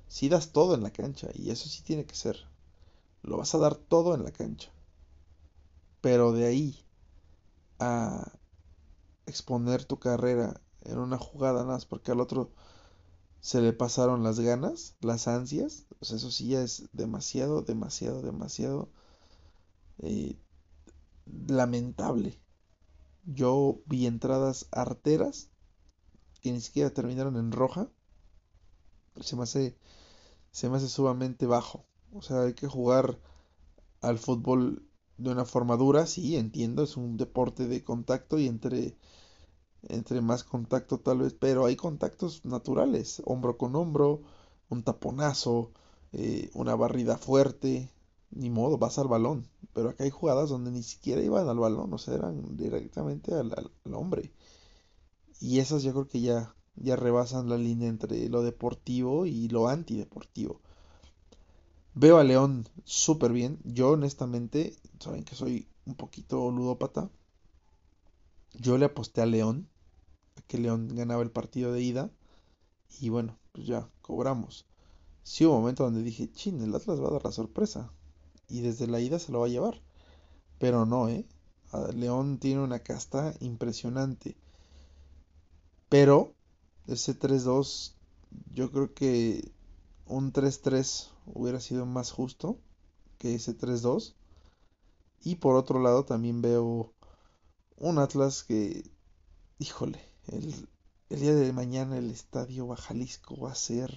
Si 0.07 0.29
das 0.29 0.51
todo 0.51 0.75
en 0.75 0.83
la 0.83 0.91
cancha, 0.91 1.29
y 1.33 1.51
eso 1.51 1.67
sí 1.67 1.83
tiene 1.83 2.05
que 2.05 2.15
ser. 2.15 2.37
Lo 3.23 3.37
vas 3.37 3.53
a 3.55 3.57
dar 3.57 3.75
todo 3.75 4.15
en 4.15 4.23
la 4.23 4.31
cancha. 4.31 4.71
Pero 6.01 6.31
de 6.31 6.45
ahí 6.45 6.85
a 7.79 8.31
exponer 9.25 9.85
tu 9.85 9.99
carrera 9.99 10.61
en 10.81 10.97
una 10.99 11.17
jugada 11.17 11.61
nada 11.61 11.73
más 11.73 11.85
porque 11.85 12.11
al 12.11 12.21
otro 12.21 12.51
se 13.41 13.61
le 13.61 13.73
pasaron 13.73 14.23
las 14.23 14.39
ganas, 14.39 14.95
las 15.01 15.27
ansias. 15.27 15.85
eso 16.01 16.31
sí 16.31 16.49
ya 16.49 16.61
es 16.63 16.89
demasiado, 16.93 17.61
demasiado, 17.61 18.21
demasiado 18.21 18.89
eh, 19.99 20.37
lamentable. 21.47 22.39
Yo 23.27 23.81
vi 23.85 24.07
entradas 24.07 24.67
arteras 24.71 25.49
que 26.41 26.51
ni 26.51 26.61
siquiera 26.61 26.89
terminaron 26.89 27.35
en 27.37 27.51
roja. 27.51 27.89
Se 29.21 29.35
me 29.35 29.43
hace, 29.43 29.77
se 30.51 30.69
me 30.69 30.77
hace 30.77 30.87
sumamente 30.89 31.45
bajo. 31.45 31.85
O 32.13 32.21
sea, 32.21 32.41
hay 32.41 32.53
que 32.53 32.67
jugar 32.67 33.19
al 34.01 34.17
fútbol 34.17 34.83
de 35.17 35.31
una 35.31 35.45
forma 35.45 35.77
dura, 35.77 36.07
sí, 36.07 36.37
entiendo, 36.37 36.83
es 36.83 36.97
un 36.97 37.17
deporte 37.17 37.67
de 37.67 37.83
contacto 37.83 38.39
y 38.39 38.47
entre 38.47 38.97
entre 39.83 40.21
más 40.21 40.43
contacto 40.43 40.99
tal 40.99 41.19
vez, 41.19 41.33
pero 41.33 41.65
hay 41.65 41.75
contactos 41.75 42.45
naturales, 42.45 43.21
hombro 43.25 43.57
con 43.57 43.75
hombro, 43.75 44.21
un 44.69 44.83
taponazo, 44.83 45.71
eh, 46.13 46.49
una 46.53 46.75
barrida 46.75 47.17
fuerte, 47.17 47.91
ni 48.31 48.49
modo, 48.49 48.77
vas 48.77 48.99
al 48.99 49.07
balón. 49.07 49.47
Pero 49.73 49.89
acá 49.89 50.03
hay 50.03 50.09
jugadas 50.09 50.49
donde 50.49 50.71
ni 50.71 50.83
siquiera 50.83 51.21
iban 51.21 51.47
al 51.47 51.59
balón, 51.59 51.93
o 51.93 51.97
sea, 51.97 52.15
eran 52.15 52.57
directamente 52.57 53.33
al, 53.33 53.53
al 53.53 53.93
hombre. 53.93 54.31
Y 55.39 55.59
esas 55.59 55.83
yo 55.83 55.93
creo 55.93 56.07
que 56.07 56.21
ya, 56.21 56.55
ya 56.75 56.95
rebasan 56.95 57.49
la 57.49 57.57
línea 57.57 57.89
entre 57.89 58.27
lo 58.29 58.43
deportivo 58.43 59.25
y 59.25 59.47
lo 59.49 59.67
antideportivo. 59.67 60.61
Veo 61.93 62.17
a 62.19 62.23
León 62.23 62.69
súper 62.83 63.31
bien. 63.31 63.59
Yo 63.63 63.91
honestamente, 63.91 64.77
saben 64.99 65.23
que 65.23 65.35
soy 65.35 65.67
un 65.85 65.95
poquito 65.95 66.51
ludópata. 66.51 67.09
Yo 68.53 68.77
le 68.77 68.85
aposté 68.85 69.21
a 69.21 69.25
León, 69.25 69.67
a 70.35 70.41
que 70.43 70.57
León 70.59 70.89
ganaba 70.89 71.23
el 71.23 71.31
partido 71.31 71.71
de 71.73 71.81
ida. 71.81 72.11
Y 72.99 73.09
bueno, 73.09 73.37
pues 73.51 73.67
ya, 73.67 73.89
cobramos. 74.01 74.67
Sí 75.23 75.45
hubo 75.45 75.55
un 75.55 75.61
momento 75.61 75.83
donde 75.83 76.03
dije, 76.03 76.31
chin, 76.31 76.61
el 76.61 76.75
Atlas 76.75 77.01
va 77.01 77.07
a 77.07 77.11
dar 77.11 77.25
la 77.25 77.31
sorpresa. 77.31 77.91
Y 78.49 78.61
desde 78.61 78.87
la 78.87 78.99
ida 78.99 79.19
se 79.19 79.31
lo 79.31 79.39
va 79.39 79.45
a 79.45 79.49
llevar. 79.49 79.81
Pero 80.59 80.85
no, 80.85 81.09
¿eh? 81.09 81.25
León 81.93 82.37
tiene 82.39 82.61
una 82.61 82.79
casta 82.79 83.33
impresionante. 83.39 84.35
Pero 85.89 86.33
ese 86.87 87.17
3-2, 87.17 87.93
yo 88.53 88.71
creo 88.71 88.93
que 88.93 89.51
un 90.05 90.31
3-3 90.31 91.09
hubiera 91.25 91.59
sido 91.59 91.85
más 91.85 92.11
justo 92.11 92.57
que 93.17 93.35
ese 93.35 93.57
3-2. 93.57 94.13
Y 95.23 95.35
por 95.35 95.55
otro 95.55 95.81
lado 95.81 96.05
también 96.05 96.41
veo 96.41 96.93
un 97.77 97.99
Atlas 97.99 98.43
que, 98.43 98.89
híjole, 99.59 99.99
el, 100.27 100.67
día 101.09 101.33
de 101.33 101.53
mañana 101.53 101.97
el 101.97 102.11
estadio 102.11 102.67
Bajalisco 102.67 103.37
va 103.37 103.51
a 103.51 103.55
ser 103.55 103.93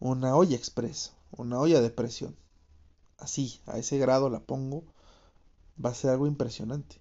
una 0.00 0.34
olla 0.36 0.56
express, 0.56 1.12
una 1.32 1.58
olla 1.58 1.80
de 1.80 1.90
presión. 1.90 2.36
Así, 3.18 3.60
a 3.66 3.78
ese 3.78 3.98
grado 3.98 4.30
la 4.30 4.40
pongo, 4.40 4.84
va 5.82 5.90
a 5.90 5.94
ser 5.94 6.10
algo 6.10 6.26
impresionante, 6.26 7.00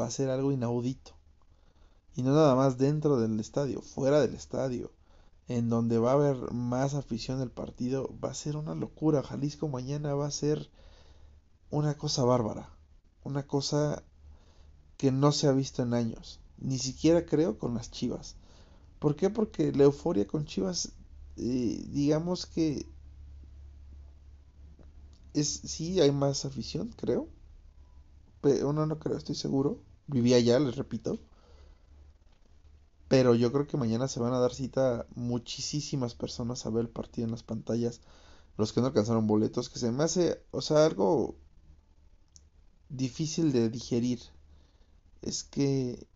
va 0.00 0.06
a 0.06 0.10
ser 0.10 0.30
algo 0.30 0.52
inaudito. 0.52 1.12
Y 2.14 2.22
no 2.22 2.32
nada 2.32 2.54
más 2.54 2.78
dentro 2.78 3.20
del 3.20 3.38
estadio, 3.38 3.80
fuera 3.80 4.20
del 4.20 4.34
estadio, 4.34 4.92
en 5.46 5.68
donde 5.68 5.98
va 5.98 6.10
a 6.10 6.14
haber 6.14 6.52
más 6.52 6.94
afición 6.94 7.38
del 7.38 7.50
partido, 7.50 8.10
va 8.22 8.30
a 8.30 8.34
ser 8.34 8.56
una 8.56 8.74
locura. 8.74 9.22
Jalisco 9.22 9.68
mañana 9.68 10.14
va 10.14 10.26
a 10.26 10.30
ser 10.30 10.70
una 11.70 11.96
cosa 11.96 12.24
bárbara 12.24 12.78
una 13.28 13.46
cosa 13.46 14.02
que 14.96 15.12
no 15.12 15.32
se 15.32 15.46
ha 15.46 15.52
visto 15.52 15.82
en 15.82 15.94
años. 15.94 16.40
Ni 16.58 16.78
siquiera 16.78 17.24
creo 17.24 17.58
con 17.58 17.74
las 17.74 17.90
Chivas. 17.90 18.36
¿Por 18.98 19.14
qué? 19.14 19.30
Porque 19.30 19.70
la 19.72 19.84
euforia 19.84 20.26
con 20.26 20.44
Chivas, 20.44 20.92
eh, 21.36 21.84
digamos 21.90 22.46
que 22.46 22.86
es 25.40 25.48
sí 25.48 26.00
hay 26.00 26.10
más 26.12 26.44
afición, 26.44 26.88
creo. 26.96 27.28
Pero 28.40 28.72
no, 28.72 28.86
no 28.86 28.98
creo, 28.98 29.16
estoy 29.16 29.34
seguro. 29.34 29.80
Vivía 30.06 30.36
allá, 30.36 30.58
les 30.58 30.76
repito. 30.76 31.18
Pero 33.08 33.34
yo 33.34 33.52
creo 33.52 33.66
que 33.66 33.76
mañana 33.76 34.06
se 34.08 34.20
van 34.20 34.34
a 34.34 34.38
dar 34.38 34.54
cita 34.54 35.06
muchísimas 35.14 36.14
personas 36.14 36.66
a 36.66 36.70
ver 36.70 36.82
el 36.82 36.90
partido 36.90 37.24
en 37.26 37.32
las 37.32 37.42
pantallas. 37.42 38.00
Los 38.56 38.72
que 38.72 38.80
no 38.80 38.88
alcanzaron 38.88 39.26
boletos, 39.26 39.68
que 39.70 39.78
se 39.78 39.90
me 39.92 40.04
hace, 40.04 40.42
o 40.50 40.60
sea, 40.60 40.84
algo 40.84 41.36
difícil 42.88 43.52
de 43.52 43.70
digerir 43.70 44.20
es 45.22 45.44
que 45.44 46.06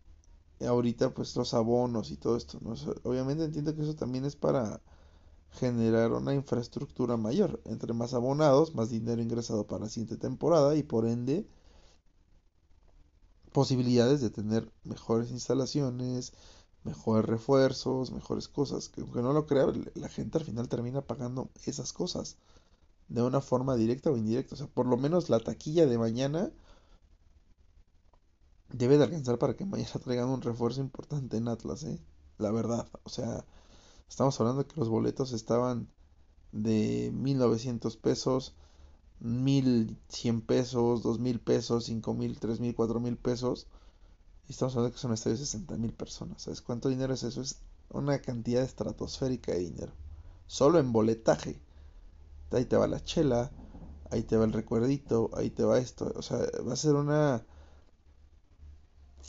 ahorita 0.65 1.13
pues 1.13 1.35
los 1.35 1.53
abonos 1.53 2.11
y 2.11 2.17
todo 2.17 2.37
esto, 2.37 2.59
¿no? 2.61 2.73
obviamente 3.03 3.43
entiendo 3.43 3.75
que 3.75 3.81
eso 3.81 3.95
también 3.95 4.25
es 4.25 4.35
para 4.35 4.81
generar 5.53 6.11
una 6.13 6.33
infraestructura 6.33 7.17
mayor, 7.17 7.61
entre 7.65 7.93
más 7.93 8.13
abonados, 8.13 8.75
más 8.75 8.89
dinero 8.89 9.21
ingresado 9.21 9.67
para 9.67 9.85
la 9.85 9.89
siguiente 9.89 10.17
temporada 10.17 10.75
y 10.75 10.83
por 10.83 11.07
ende 11.07 11.47
posibilidades 13.53 14.19
de 14.21 14.29
tener 14.29 14.71
mejores 14.83 15.31
instalaciones, 15.31 16.33
mejores 16.83 17.25
refuerzos, 17.25 18.11
mejores 18.11 18.47
cosas, 18.49 18.89
que 18.89 19.01
aunque 19.01 19.21
no 19.21 19.31
lo 19.33 19.45
crea, 19.45 19.67
la 19.95 20.09
gente 20.09 20.37
al 20.37 20.43
final 20.43 20.67
termina 20.67 21.01
pagando 21.01 21.49
esas 21.65 21.93
cosas 21.93 22.37
de 23.09 23.21
una 23.23 23.41
forma 23.41 23.75
directa 23.75 24.11
o 24.11 24.17
indirecta, 24.17 24.55
o 24.55 24.57
sea, 24.57 24.67
por 24.67 24.87
lo 24.87 24.97
menos 24.97 25.29
la 25.29 25.39
taquilla 25.39 25.85
de 25.87 25.97
mañana 25.97 26.51
debe 28.73 28.97
de 28.97 29.05
alcanzar 29.05 29.37
para 29.39 29.55
que 29.55 29.65
mañana 29.65 29.91
traigan 30.03 30.29
un 30.29 30.41
refuerzo 30.41 30.81
importante 30.81 31.37
en 31.37 31.47
Atlas, 31.47 31.83
¿eh? 31.83 31.99
La 32.37 32.51
verdad, 32.51 32.87
o 33.03 33.09
sea, 33.09 33.45
Estamos 34.09 34.39
hablando 34.39 34.67
que 34.67 34.79
los 34.79 34.89
boletos 34.89 35.33
estaban 35.33 35.87
de 36.51 37.11
1900 37.13 37.97
pesos, 37.97 38.55
1100 39.19 40.41
pesos, 40.41 41.03
2000 41.03 41.39
pesos, 41.39 41.85
5000, 41.85 42.39
3000, 42.39 42.75
4000 42.75 43.17
pesos. 43.17 43.67
Y 44.47 44.51
estamos 44.51 44.75
hablando 44.75 44.93
que 44.93 45.01
son 45.01 45.13
estadios 45.13 45.39
de 45.39 45.45
60 45.45 45.77
mil 45.77 45.93
personas. 45.93 46.41
¿Sabes 46.43 46.61
cuánto 46.61 46.89
dinero 46.89 47.13
es 47.13 47.23
eso? 47.23 47.41
Es 47.41 47.59
una 47.89 48.19
cantidad 48.19 48.63
estratosférica 48.63 49.53
de 49.53 49.59
dinero. 49.59 49.93
Solo 50.47 50.79
en 50.79 50.91
boletaje. 50.91 51.59
Ahí 52.51 52.65
te 52.65 52.77
va 52.77 52.87
la 52.87 53.03
chela, 53.03 53.51
ahí 54.11 54.23
te 54.23 54.37
va 54.37 54.45
el 54.45 54.53
recuerdito, 54.53 55.31
ahí 55.33 55.49
te 55.49 55.63
va 55.63 55.79
esto. 55.79 56.11
O 56.15 56.21
sea, 56.21 56.37
va 56.67 56.73
a 56.73 56.75
ser 56.75 56.93
una, 56.95 57.43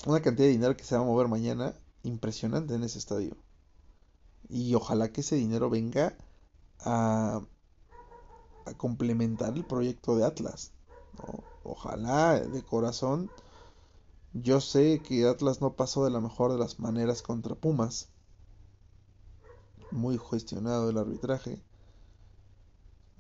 una 0.07 0.21
cantidad 0.21 0.47
de 0.47 0.53
dinero 0.53 0.77
que 0.77 0.85
se 0.85 0.95
va 0.95 1.03
a 1.03 1.05
mover 1.05 1.29
mañana 1.29 1.75
impresionante 2.03 2.75
en 2.75 2.85
ese 2.85 2.99
estadio. 2.99 3.37
Y 4.49 4.75
ojalá 4.75 5.13
que 5.13 5.23
ese 5.23 5.37
dinero 5.37 5.71
venga 5.71 6.17
a, 6.81 7.41
a 8.67 8.75
complementar 8.75 9.55
el 9.57 9.65
proyecto 9.65 10.17
de 10.17 10.25
Atlas. 10.25 10.73
Ojalá 11.63 12.41
de 12.41 12.63
corazón. 12.63 13.31
Yo 14.33 14.61
sé 14.61 15.01
que 15.01 15.27
Atlas 15.27 15.61
no 15.61 15.75
pasó 15.75 16.05
de 16.05 16.11
la 16.11 16.21
mejor 16.21 16.53
de 16.53 16.59
las 16.59 16.81
maneras 16.81 17.23
contra 17.23 17.55
Pumas. 17.55 18.09
Muy 19.91 20.19
gestionado 20.19 20.91
el 20.91 20.99
arbitraje. 20.99 21.63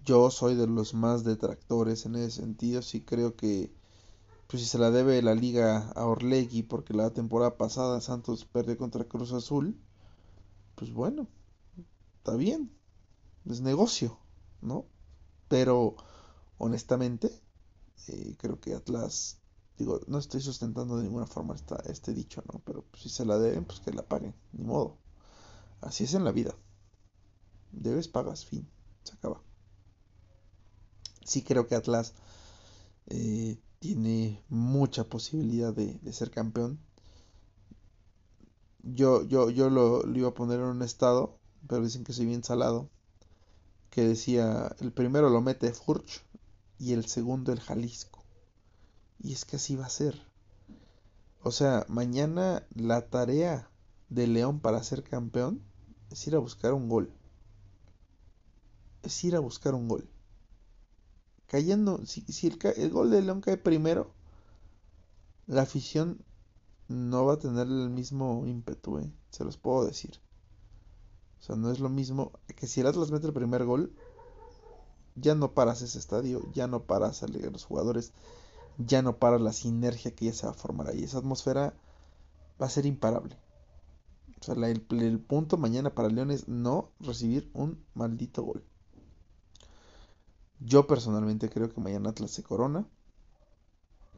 Yo 0.04 0.30
soy 0.30 0.54
de 0.54 0.66
los 0.66 0.92
más 0.92 1.24
detractores 1.24 2.04
en 2.04 2.16
ese 2.16 2.42
sentido. 2.42 2.82
Sí 2.82 3.00
creo 3.00 3.37
que 3.37 3.72
pues 4.46 4.62
si 4.62 4.68
se 4.68 4.78
la 4.78 4.90
debe 4.90 5.22
la 5.22 5.34
liga 5.34 5.90
a 5.96 6.06
Orlegui 6.06 6.62
porque 6.62 6.94
la 6.94 7.10
temporada 7.10 7.56
pasada 7.56 8.00
Santos 8.00 8.44
perdió 8.44 8.76
contra 8.76 9.04
Cruz 9.04 9.32
Azul, 9.32 9.76
pues 10.74 10.92
bueno, 10.92 11.28
está 12.18 12.37
bien, 12.37 12.70
es 13.46 13.60
negocio, 13.60 14.18
¿no? 14.60 14.87
Pero 15.48 15.96
honestamente, 16.58 17.30
eh, 18.08 18.37
creo 18.38 18.60
que 18.60 18.74
Atlas, 18.74 19.38
digo, 19.78 20.00
no 20.06 20.18
estoy 20.18 20.40
sustentando 20.40 20.96
de 20.96 21.04
ninguna 21.04 21.26
forma 21.26 21.54
esta, 21.54 21.76
este 21.87 22.12
dicho, 22.12 22.42
¿no? 22.52 22.60
Pero 22.64 22.82
pues, 22.90 23.02
si 23.02 23.08
se 23.08 23.24
la 23.24 23.38
deben, 23.38 23.64
pues 23.64 23.80
que 23.80 23.92
la 23.92 24.06
paguen, 24.06 24.34
ni 24.52 24.64
modo. 24.64 24.98
Así 25.80 26.04
es 26.04 26.14
en 26.14 26.24
la 26.24 26.32
vida. 26.32 26.54
Debes, 27.72 28.08
pagas, 28.08 28.44
fin, 28.46 28.68
se 29.02 29.14
acaba. 29.14 29.42
Sí 31.24 31.42
creo 31.42 31.66
que 31.66 31.74
Atlas 31.74 32.14
eh, 33.06 33.58
tiene 33.78 34.42
mucha 34.48 35.04
posibilidad 35.04 35.74
de, 35.74 35.98
ser 36.12 36.30
campeón. 36.30 36.78
Yo, 38.85 39.25
yo, 39.25 39.51
yo 39.51 39.70
lo, 39.70 40.03
iba 40.14 40.29
a 40.29 40.35
poner 40.35 40.61
en 40.61 40.66
un 40.66 40.83
estado, 40.83 41.38
pero 41.68 41.83
dicen 41.83 42.05
que 42.05 42.12
soy 42.12 42.27
bien 42.27 42.44
salado. 42.44 42.88
Que 43.90 44.03
decía, 44.03 44.75
el 44.81 44.92
primero 44.92 45.31
lo 45.31 45.40
mete 45.40 45.73
Furch 45.73 46.23
y 46.79 46.92
el 46.92 47.07
segundo 47.07 47.53
el 47.53 47.61
Jalisco. 47.61 48.25
Y 49.20 49.33
es 49.33 49.44
que 49.44 49.57
así 49.57 49.77
va 49.77 49.87
a 49.87 49.90
ser. 49.90 50.20
O 51.42 51.51
sea, 51.51 51.87
mañana 51.88 52.66
la 52.75 53.09
tarea 53.09 53.70
de 54.09 54.27
León 54.27 54.61
para 54.61 54.83
ser 54.83 55.03
campeón 55.03 55.62
es 56.11 56.27
ir 56.27 56.35
a 56.35 56.40
buscar 56.40 56.73
un 56.73 56.88
gol. 56.88 57.12
Es 59.03 59.23
ir 59.25 59.37
a 59.37 59.40
buscar 59.40 59.75
un 59.75 59.88
gol 59.88 60.09
cayendo, 61.55 62.05
si, 62.05 62.25
el, 62.77 62.90
gol 62.90 63.11
de 63.11 63.23
León 63.23 63.40
cae 63.40 63.57
primero, 63.57 64.12
la 65.47 65.62
afición 65.62 66.18
no 66.88 67.25
va 67.27 67.35
a 67.35 67.38
tener 67.38 67.66
el 67.66 67.90
mismo 67.90 68.44
ímpetu, 68.47 68.99
eh, 68.99 69.12
se 69.31 69.44
los 69.44 69.57
puedo 69.57 69.85
decir. 69.85 70.20
O 71.40 71.42
sea, 71.42 71.57
no 71.57 71.70
es 71.70 71.81
lo 71.81 71.88
mismo 71.88 72.33
que 72.57 72.66
si 72.66 72.81
el 72.81 72.87
Atlas 72.87 73.11
mete 73.11 73.27
el 73.27 73.33
primer 73.33 73.64
gol, 73.64 73.94
ya 75.14 75.35
no 75.35 75.53
paras 75.53 75.83
ese 75.83 75.99
estadio, 75.99 76.42
ya 76.53 76.66
no 76.66 76.85
paras 76.85 77.23
a 77.23 77.29
los 77.29 77.64
jugadores, 77.64 78.12
ya 78.79 79.03
no 79.03 79.18
paras 79.18 79.40
la 79.40 79.53
sinergia 79.53 80.14
que 80.14 80.27
ya 80.27 80.33
se 80.33 80.47
va 80.47 80.53
a 80.53 80.57
formar 80.57 80.88
ahí. 80.88 81.05
Esa 81.05 81.18
atmósfera 81.18 81.75
va 82.61 82.66
a 82.66 82.70
ser 82.70 82.87
imparable. 82.87 83.37
O 84.40 84.44
sea, 84.44 84.55
el, 84.55 84.87
el 84.90 85.20
punto 85.20 85.57
mañana 85.57 85.94
para 85.94 86.09
León 86.09 86.31
es 86.31 86.49
no 86.49 86.90
recibir 87.01 87.51
un 87.55 87.85
maldito 87.94 88.42
gol. 88.42 88.64
Yo 90.61 90.87
personalmente 90.87 91.49
creo 91.49 91.68
que 91.68 91.81
mañana 91.81 92.11
Atlas 92.11 92.31
se 92.31 92.42
corona. 92.42 92.87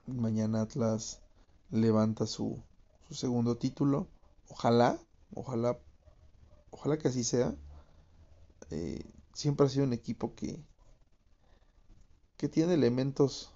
Mañana 0.06 0.62
Atlas 0.62 1.20
levanta 1.70 2.26
su, 2.26 2.62
segundo 3.10 3.56
título. 3.56 4.08
Ojalá, 4.48 4.98
ojalá, 5.34 5.78
ojalá 6.70 6.98
que 6.98 7.08
así 7.08 7.24
sea. 7.24 7.54
Eh, 8.70 9.04
siempre 9.32 9.66
ha 9.66 9.68
sido 9.68 9.84
un 9.84 9.92
equipo 9.92 10.34
que, 10.34 10.64
que 12.36 12.48
tiene 12.48 12.74
elementos 12.74 13.52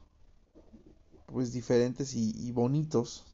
pues 1.26 1.52
diferentes 1.52 2.14
y, 2.14 2.52
bonitos. 2.52 3.24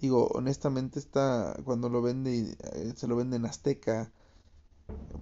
Digo, 0.00 0.28
honestamente 0.28 0.98
está 0.98 1.54
cuando 1.64 1.90
lo 1.90 2.00
vende, 2.00 2.56
eh, 2.58 2.92
se 2.96 3.06
lo 3.06 3.16
vende 3.16 3.36
en 3.36 3.44
Azteca, 3.44 4.10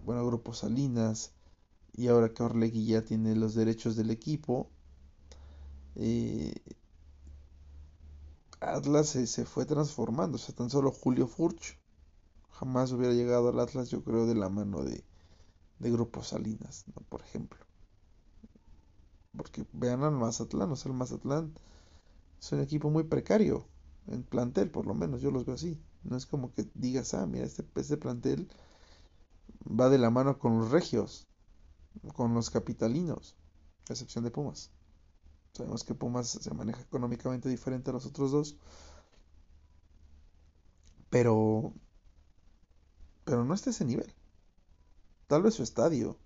bueno, 0.05 0.25
Grupo 0.25 0.55
Salinas, 0.55 1.33
y 1.93 2.07
ahora 2.07 2.33
que 2.33 2.45
Orlegui 2.45 2.87
ya 2.87 3.05
tiene 3.05 3.35
los 3.35 3.55
derechos 3.55 3.97
del 3.97 4.11
equipo, 4.11 4.71
eh, 5.97 6.55
Atlas 8.61 9.09
se, 9.09 9.45
fue 9.45 9.65
transformando. 9.67 10.37
O 10.37 10.39
sea, 10.39 10.55
tan 10.55 10.71
solo 10.71 10.91
Julio 10.91 11.27
Furch 11.27 11.79
jamás 12.51 12.93
hubiera 12.93 13.15
llegado 13.15 13.49
al 13.49 13.61
Atlas, 13.61 13.89
yo 13.91 14.03
creo, 14.03 14.27
de 14.27 14.35
la 14.35 14.49
mano 14.49 14.83
de, 14.83 15.05
de 15.79 15.91
Grupo 15.91 16.23
Salinas, 16.23 16.85
¿no? 16.89 17.03
por 17.09 17.23
ejemplo. 17.23 17.59
Porque 19.37 19.67
vean 19.73 20.03
al 20.03 20.13
Mazatlán, 20.13 20.73
o 20.73 20.77
sea, 20.77 20.91
el 20.91 20.99
Mazatlán 20.99 21.55
es 22.41 22.53
un 22.53 22.61
equipo 22.61 22.91
muy 22.91 23.05
precario, 23.05 23.67
en 24.09 24.23
plantel 24.25 24.71
por 24.71 24.87
lo 24.87 24.95
menos, 24.95 25.21
yo 25.21 25.31
los 25.31 25.45
veo 25.45 25.55
así. 25.55 25.81
No 26.03 26.17
es 26.17 26.27
como 26.27 26.53
que 26.53 26.69
digas, 26.75 27.15
ah, 27.15 27.27
mira, 27.27 27.45
este, 27.45 27.65
este 27.77 27.97
plantel 27.97 28.49
va 29.69 29.89
de 29.89 29.99
la 29.99 30.11
mano 30.11 30.39
con 30.39 30.59
los 30.59 30.71
regios 30.71 31.29
con 32.15 32.35
los 32.35 32.51
capitalinos, 32.51 33.37
a 33.89 33.93
excepción 33.93 34.25
de 34.25 34.31
Pumas. 34.31 34.71
Sabemos 35.59 35.83
que 35.83 35.93
Pumas 35.93 36.29
se 36.29 36.55
maneja 36.55 36.81
económicamente 36.81 37.49
diferente 37.49 37.91
a 37.91 37.93
los 37.93 38.07
otros 38.07 38.31
dos, 38.31 38.57
pero 41.11 41.75
pero 43.25 43.45
no 43.45 43.55
está 43.55 43.71
ese 43.71 43.85
nivel. 43.85 44.15
Tal 45.27 45.43
vez 45.43 45.55
su 45.55 45.65
estadio, 45.65 46.17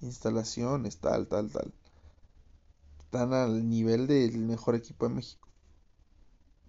instalaciones, 0.00 1.00
tal, 1.00 1.26
tal, 1.26 1.50
tal, 1.50 1.74
están 3.00 3.34
al 3.34 3.68
nivel 3.68 4.06
del 4.06 4.38
mejor 4.38 4.76
equipo 4.76 5.08
de 5.08 5.14
México. 5.16 5.48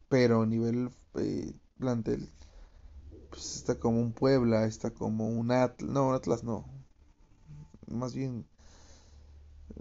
Pero 0.10 0.42
a 0.42 0.46
nivel 0.48 0.90
eh, 1.20 1.54
plantel, 1.78 2.28
pues 3.30 3.58
está 3.58 3.80
como 3.80 4.00
un 4.02 4.12
Puebla, 4.12 4.66
está 4.66 4.90
como 4.92 5.28
un 5.28 5.52
Atlas, 5.52 5.92
no, 5.92 6.14
Atlas 6.14 6.44
no, 6.44 6.66
más 7.88 8.16
bien 8.16 8.48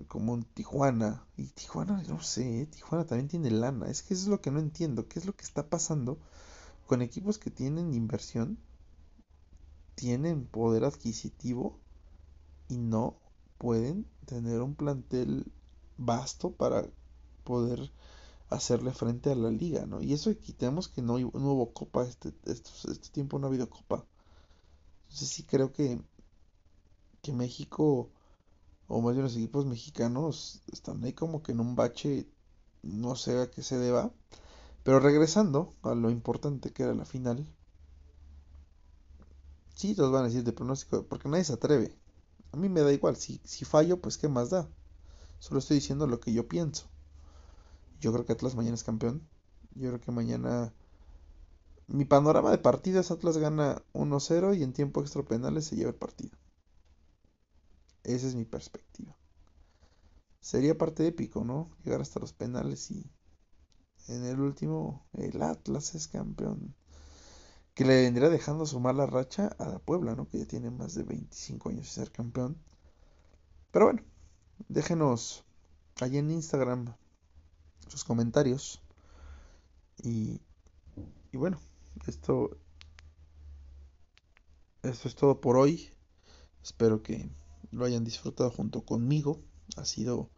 como 0.08 0.32
un 0.32 0.44
Tijuana. 0.44 1.24
Y 1.36 1.46
Tijuana, 1.48 2.02
no 2.08 2.20
sé, 2.22 2.66
Tijuana 2.66 3.06
también 3.06 3.28
tiene 3.28 3.50
lana. 3.50 3.88
Es 3.90 4.02
que 4.02 4.14
eso 4.14 4.24
es 4.24 4.28
lo 4.28 4.40
que 4.40 4.50
no 4.50 4.60
entiendo. 4.60 5.08
¿Qué 5.08 5.18
es 5.18 5.26
lo 5.26 5.34
que 5.34 5.44
está 5.44 5.68
pasando 5.68 6.18
con 6.86 7.02
equipos 7.02 7.38
que 7.38 7.50
tienen 7.50 7.94
inversión? 7.94 8.58
Tienen 9.94 10.46
poder 10.46 10.84
adquisitivo 10.84 11.78
y 12.68 12.78
no 12.78 13.16
pueden 13.58 14.06
tener 14.26 14.60
un 14.62 14.74
plantel 14.74 15.52
vasto 15.98 16.52
para 16.52 16.86
poder 17.44 17.92
hacerle 18.48 18.92
frente 18.92 19.30
a 19.30 19.34
la 19.34 19.50
liga, 19.50 19.86
¿no? 19.86 20.02
Y 20.02 20.12
eso 20.12 20.36
quitemos 20.38 20.88
que 20.88 21.02
no, 21.02 21.18
no 21.18 21.52
hubo 21.52 21.72
copa 21.72 22.04
este, 22.04 22.32
este, 22.46 22.70
este 22.90 23.10
tiempo, 23.10 23.38
no 23.38 23.46
ha 23.46 23.50
habido 23.50 23.68
copa. 23.68 24.04
Entonces 25.08 25.28
sí 25.28 25.42
creo 25.44 25.72
que 25.72 26.00
que 27.22 27.32
México, 27.32 28.10
o 28.90 29.00
más 29.00 29.14
bien 29.14 29.22
los 29.22 29.36
equipos 29.36 29.66
mexicanos, 29.66 30.62
están 30.72 31.04
ahí 31.04 31.12
como 31.12 31.44
que 31.44 31.52
en 31.52 31.60
un 31.60 31.76
bache, 31.76 32.26
no 32.82 33.14
sé 33.14 33.38
a 33.40 33.48
qué 33.48 33.62
se 33.62 33.78
deba. 33.78 34.12
Pero 34.82 34.98
regresando 34.98 35.74
a 35.82 35.94
lo 35.94 36.10
importante 36.10 36.72
que 36.72 36.82
era 36.82 36.94
la 36.94 37.04
final, 37.04 37.46
sí, 39.76 39.94
los 39.94 40.10
van 40.10 40.24
a 40.24 40.26
decir 40.26 40.42
de 40.42 40.52
pronóstico, 40.52 41.04
porque 41.06 41.28
nadie 41.28 41.44
se 41.44 41.52
atreve. 41.52 41.96
A 42.50 42.56
mí 42.56 42.68
me 42.68 42.80
da 42.80 42.92
igual, 42.92 43.16
si, 43.16 43.40
si 43.44 43.64
fallo, 43.64 44.00
pues 44.00 44.18
qué 44.18 44.28
más 44.28 44.50
da. 44.50 44.68
Solo 45.38 45.60
estoy 45.60 45.76
diciendo 45.76 46.08
lo 46.08 46.18
que 46.18 46.32
yo 46.32 46.48
pienso. 46.48 46.88
Yo 48.00 48.12
creo 48.12 48.26
que 48.26 48.32
Atlas 48.32 48.56
mañana 48.56 48.74
es 48.74 48.82
campeón. 48.82 49.22
Yo 49.76 49.90
creo 49.90 50.00
que 50.00 50.10
mañana... 50.10 50.74
Mi 51.86 52.04
panorama 52.04 52.50
de 52.50 52.58
partidas, 52.58 53.12
Atlas 53.12 53.38
gana 53.38 53.82
1-0 53.92 54.58
y 54.58 54.64
en 54.64 54.72
tiempo 54.72 55.00
extra 55.00 55.22
penales 55.22 55.66
se 55.66 55.76
lleva 55.76 55.90
el 55.90 55.96
partido. 55.96 56.39
Esa 58.04 58.26
es 58.26 58.34
mi 58.34 58.44
perspectiva. 58.44 59.16
Sería 60.40 60.76
parte 60.76 61.06
épico, 61.06 61.44
¿no? 61.44 61.70
Llegar 61.84 62.00
hasta 62.00 62.20
los 62.20 62.32
penales 62.32 62.90
y 62.90 63.10
en 64.08 64.24
el 64.26 64.40
último 64.40 65.06
el 65.14 65.40
Atlas 65.42 65.94
es 65.94 66.08
campeón. 66.08 66.74
que 67.74 67.84
le 67.84 68.02
vendría 68.02 68.28
dejando 68.28 68.66
su 68.66 68.78
mala 68.80 69.06
racha 69.06 69.48
a 69.58 69.66
la 69.68 69.78
Puebla, 69.78 70.14
¿no? 70.14 70.28
Que 70.28 70.38
ya 70.38 70.46
tiene 70.46 70.70
más 70.70 70.94
de 70.94 71.02
25 71.04 71.70
años 71.70 71.86
de 71.86 71.90
ser 71.92 72.12
campeón. 72.12 72.56
Pero 73.72 73.86
bueno, 73.86 74.02
déjenos 74.68 75.44
ahí 76.00 76.18
en 76.18 76.30
Instagram 76.30 76.94
sus 77.88 78.04
comentarios. 78.04 78.82
Y, 80.02 80.40
y 81.32 81.36
bueno, 81.36 81.60
esto, 82.06 82.56
esto 84.82 85.08
es 85.08 85.14
todo 85.14 85.40
por 85.40 85.56
hoy. 85.56 85.90
Espero 86.62 87.02
que 87.02 87.30
lo 87.70 87.84
hayan 87.84 88.04
disfrutado 88.04 88.50
junto 88.50 88.82
conmigo. 88.84 89.40
Ha 89.76 89.84
sido 89.84 90.30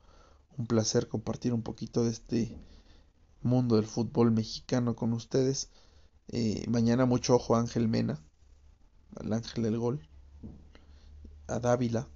un 0.56 0.66
placer 0.66 1.08
compartir 1.08 1.52
un 1.52 1.62
poquito 1.62 2.04
de 2.04 2.10
este 2.10 2.56
mundo 3.42 3.76
del 3.76 3.86
fútbol 3.86 4.30
mexicano 4.30 4.94
con 4.94 5.12
ustedes. 5.12 5.70
Eh, 6.28 6.64
mañana 6.68 7.06
mucho 7.06 7.34
ojo 7.34 7.56
a 7.56 7.60
Ángel 7.60 7.88
Mena, 7.88 8.22
al 9.16 9.32
Ángel 9.32 9.64
del 9.64 9.78
Gol, 9.78 10.08
a 11.46 11.58
Dávila 11.58 12.08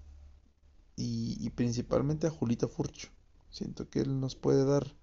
y, 0.96 1.50
principalmente 1.50 2.26
a 2.26 2.30
Julito 2.30 2.68
Furcho. 2.68 3.08
Siento 3.50 3.88
que 3.88 4.00
él 4.00 4.20
nos 4.20 4.34
puede 4.34 4.64
dar, 4.64 4.94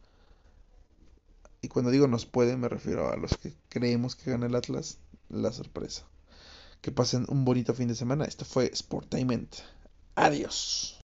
y 1.62 1.68
cuando 1.68 1.92
digo 1.92 2.08
nos 2.08 2.26
puede 2.26 2.58
me 2.58 2.70
refiero 2.70 3.12
a 3.12 3.18
los 3.18 3.38
que 3.38 3.54
creemos 3.70 4.16
que 4.16 4.32
gana 4.32 4.48
el 4.48 4.56
Atlas, 4.56 5.00
la 5.30 5.52
sorpresa. 5.52 6.06
Que 6.82 6.92
pasen 6.92 7.26
un 7.30 7.46
bonito 7.46 7.74
fin 7.74 7.88
de 7.88 7.96
semana. 7.96 8.26
Esto 8.26 8.44
fue 8.44 8.76
Sportainment. 8.76 9.56
Adiós. 10.16 10.92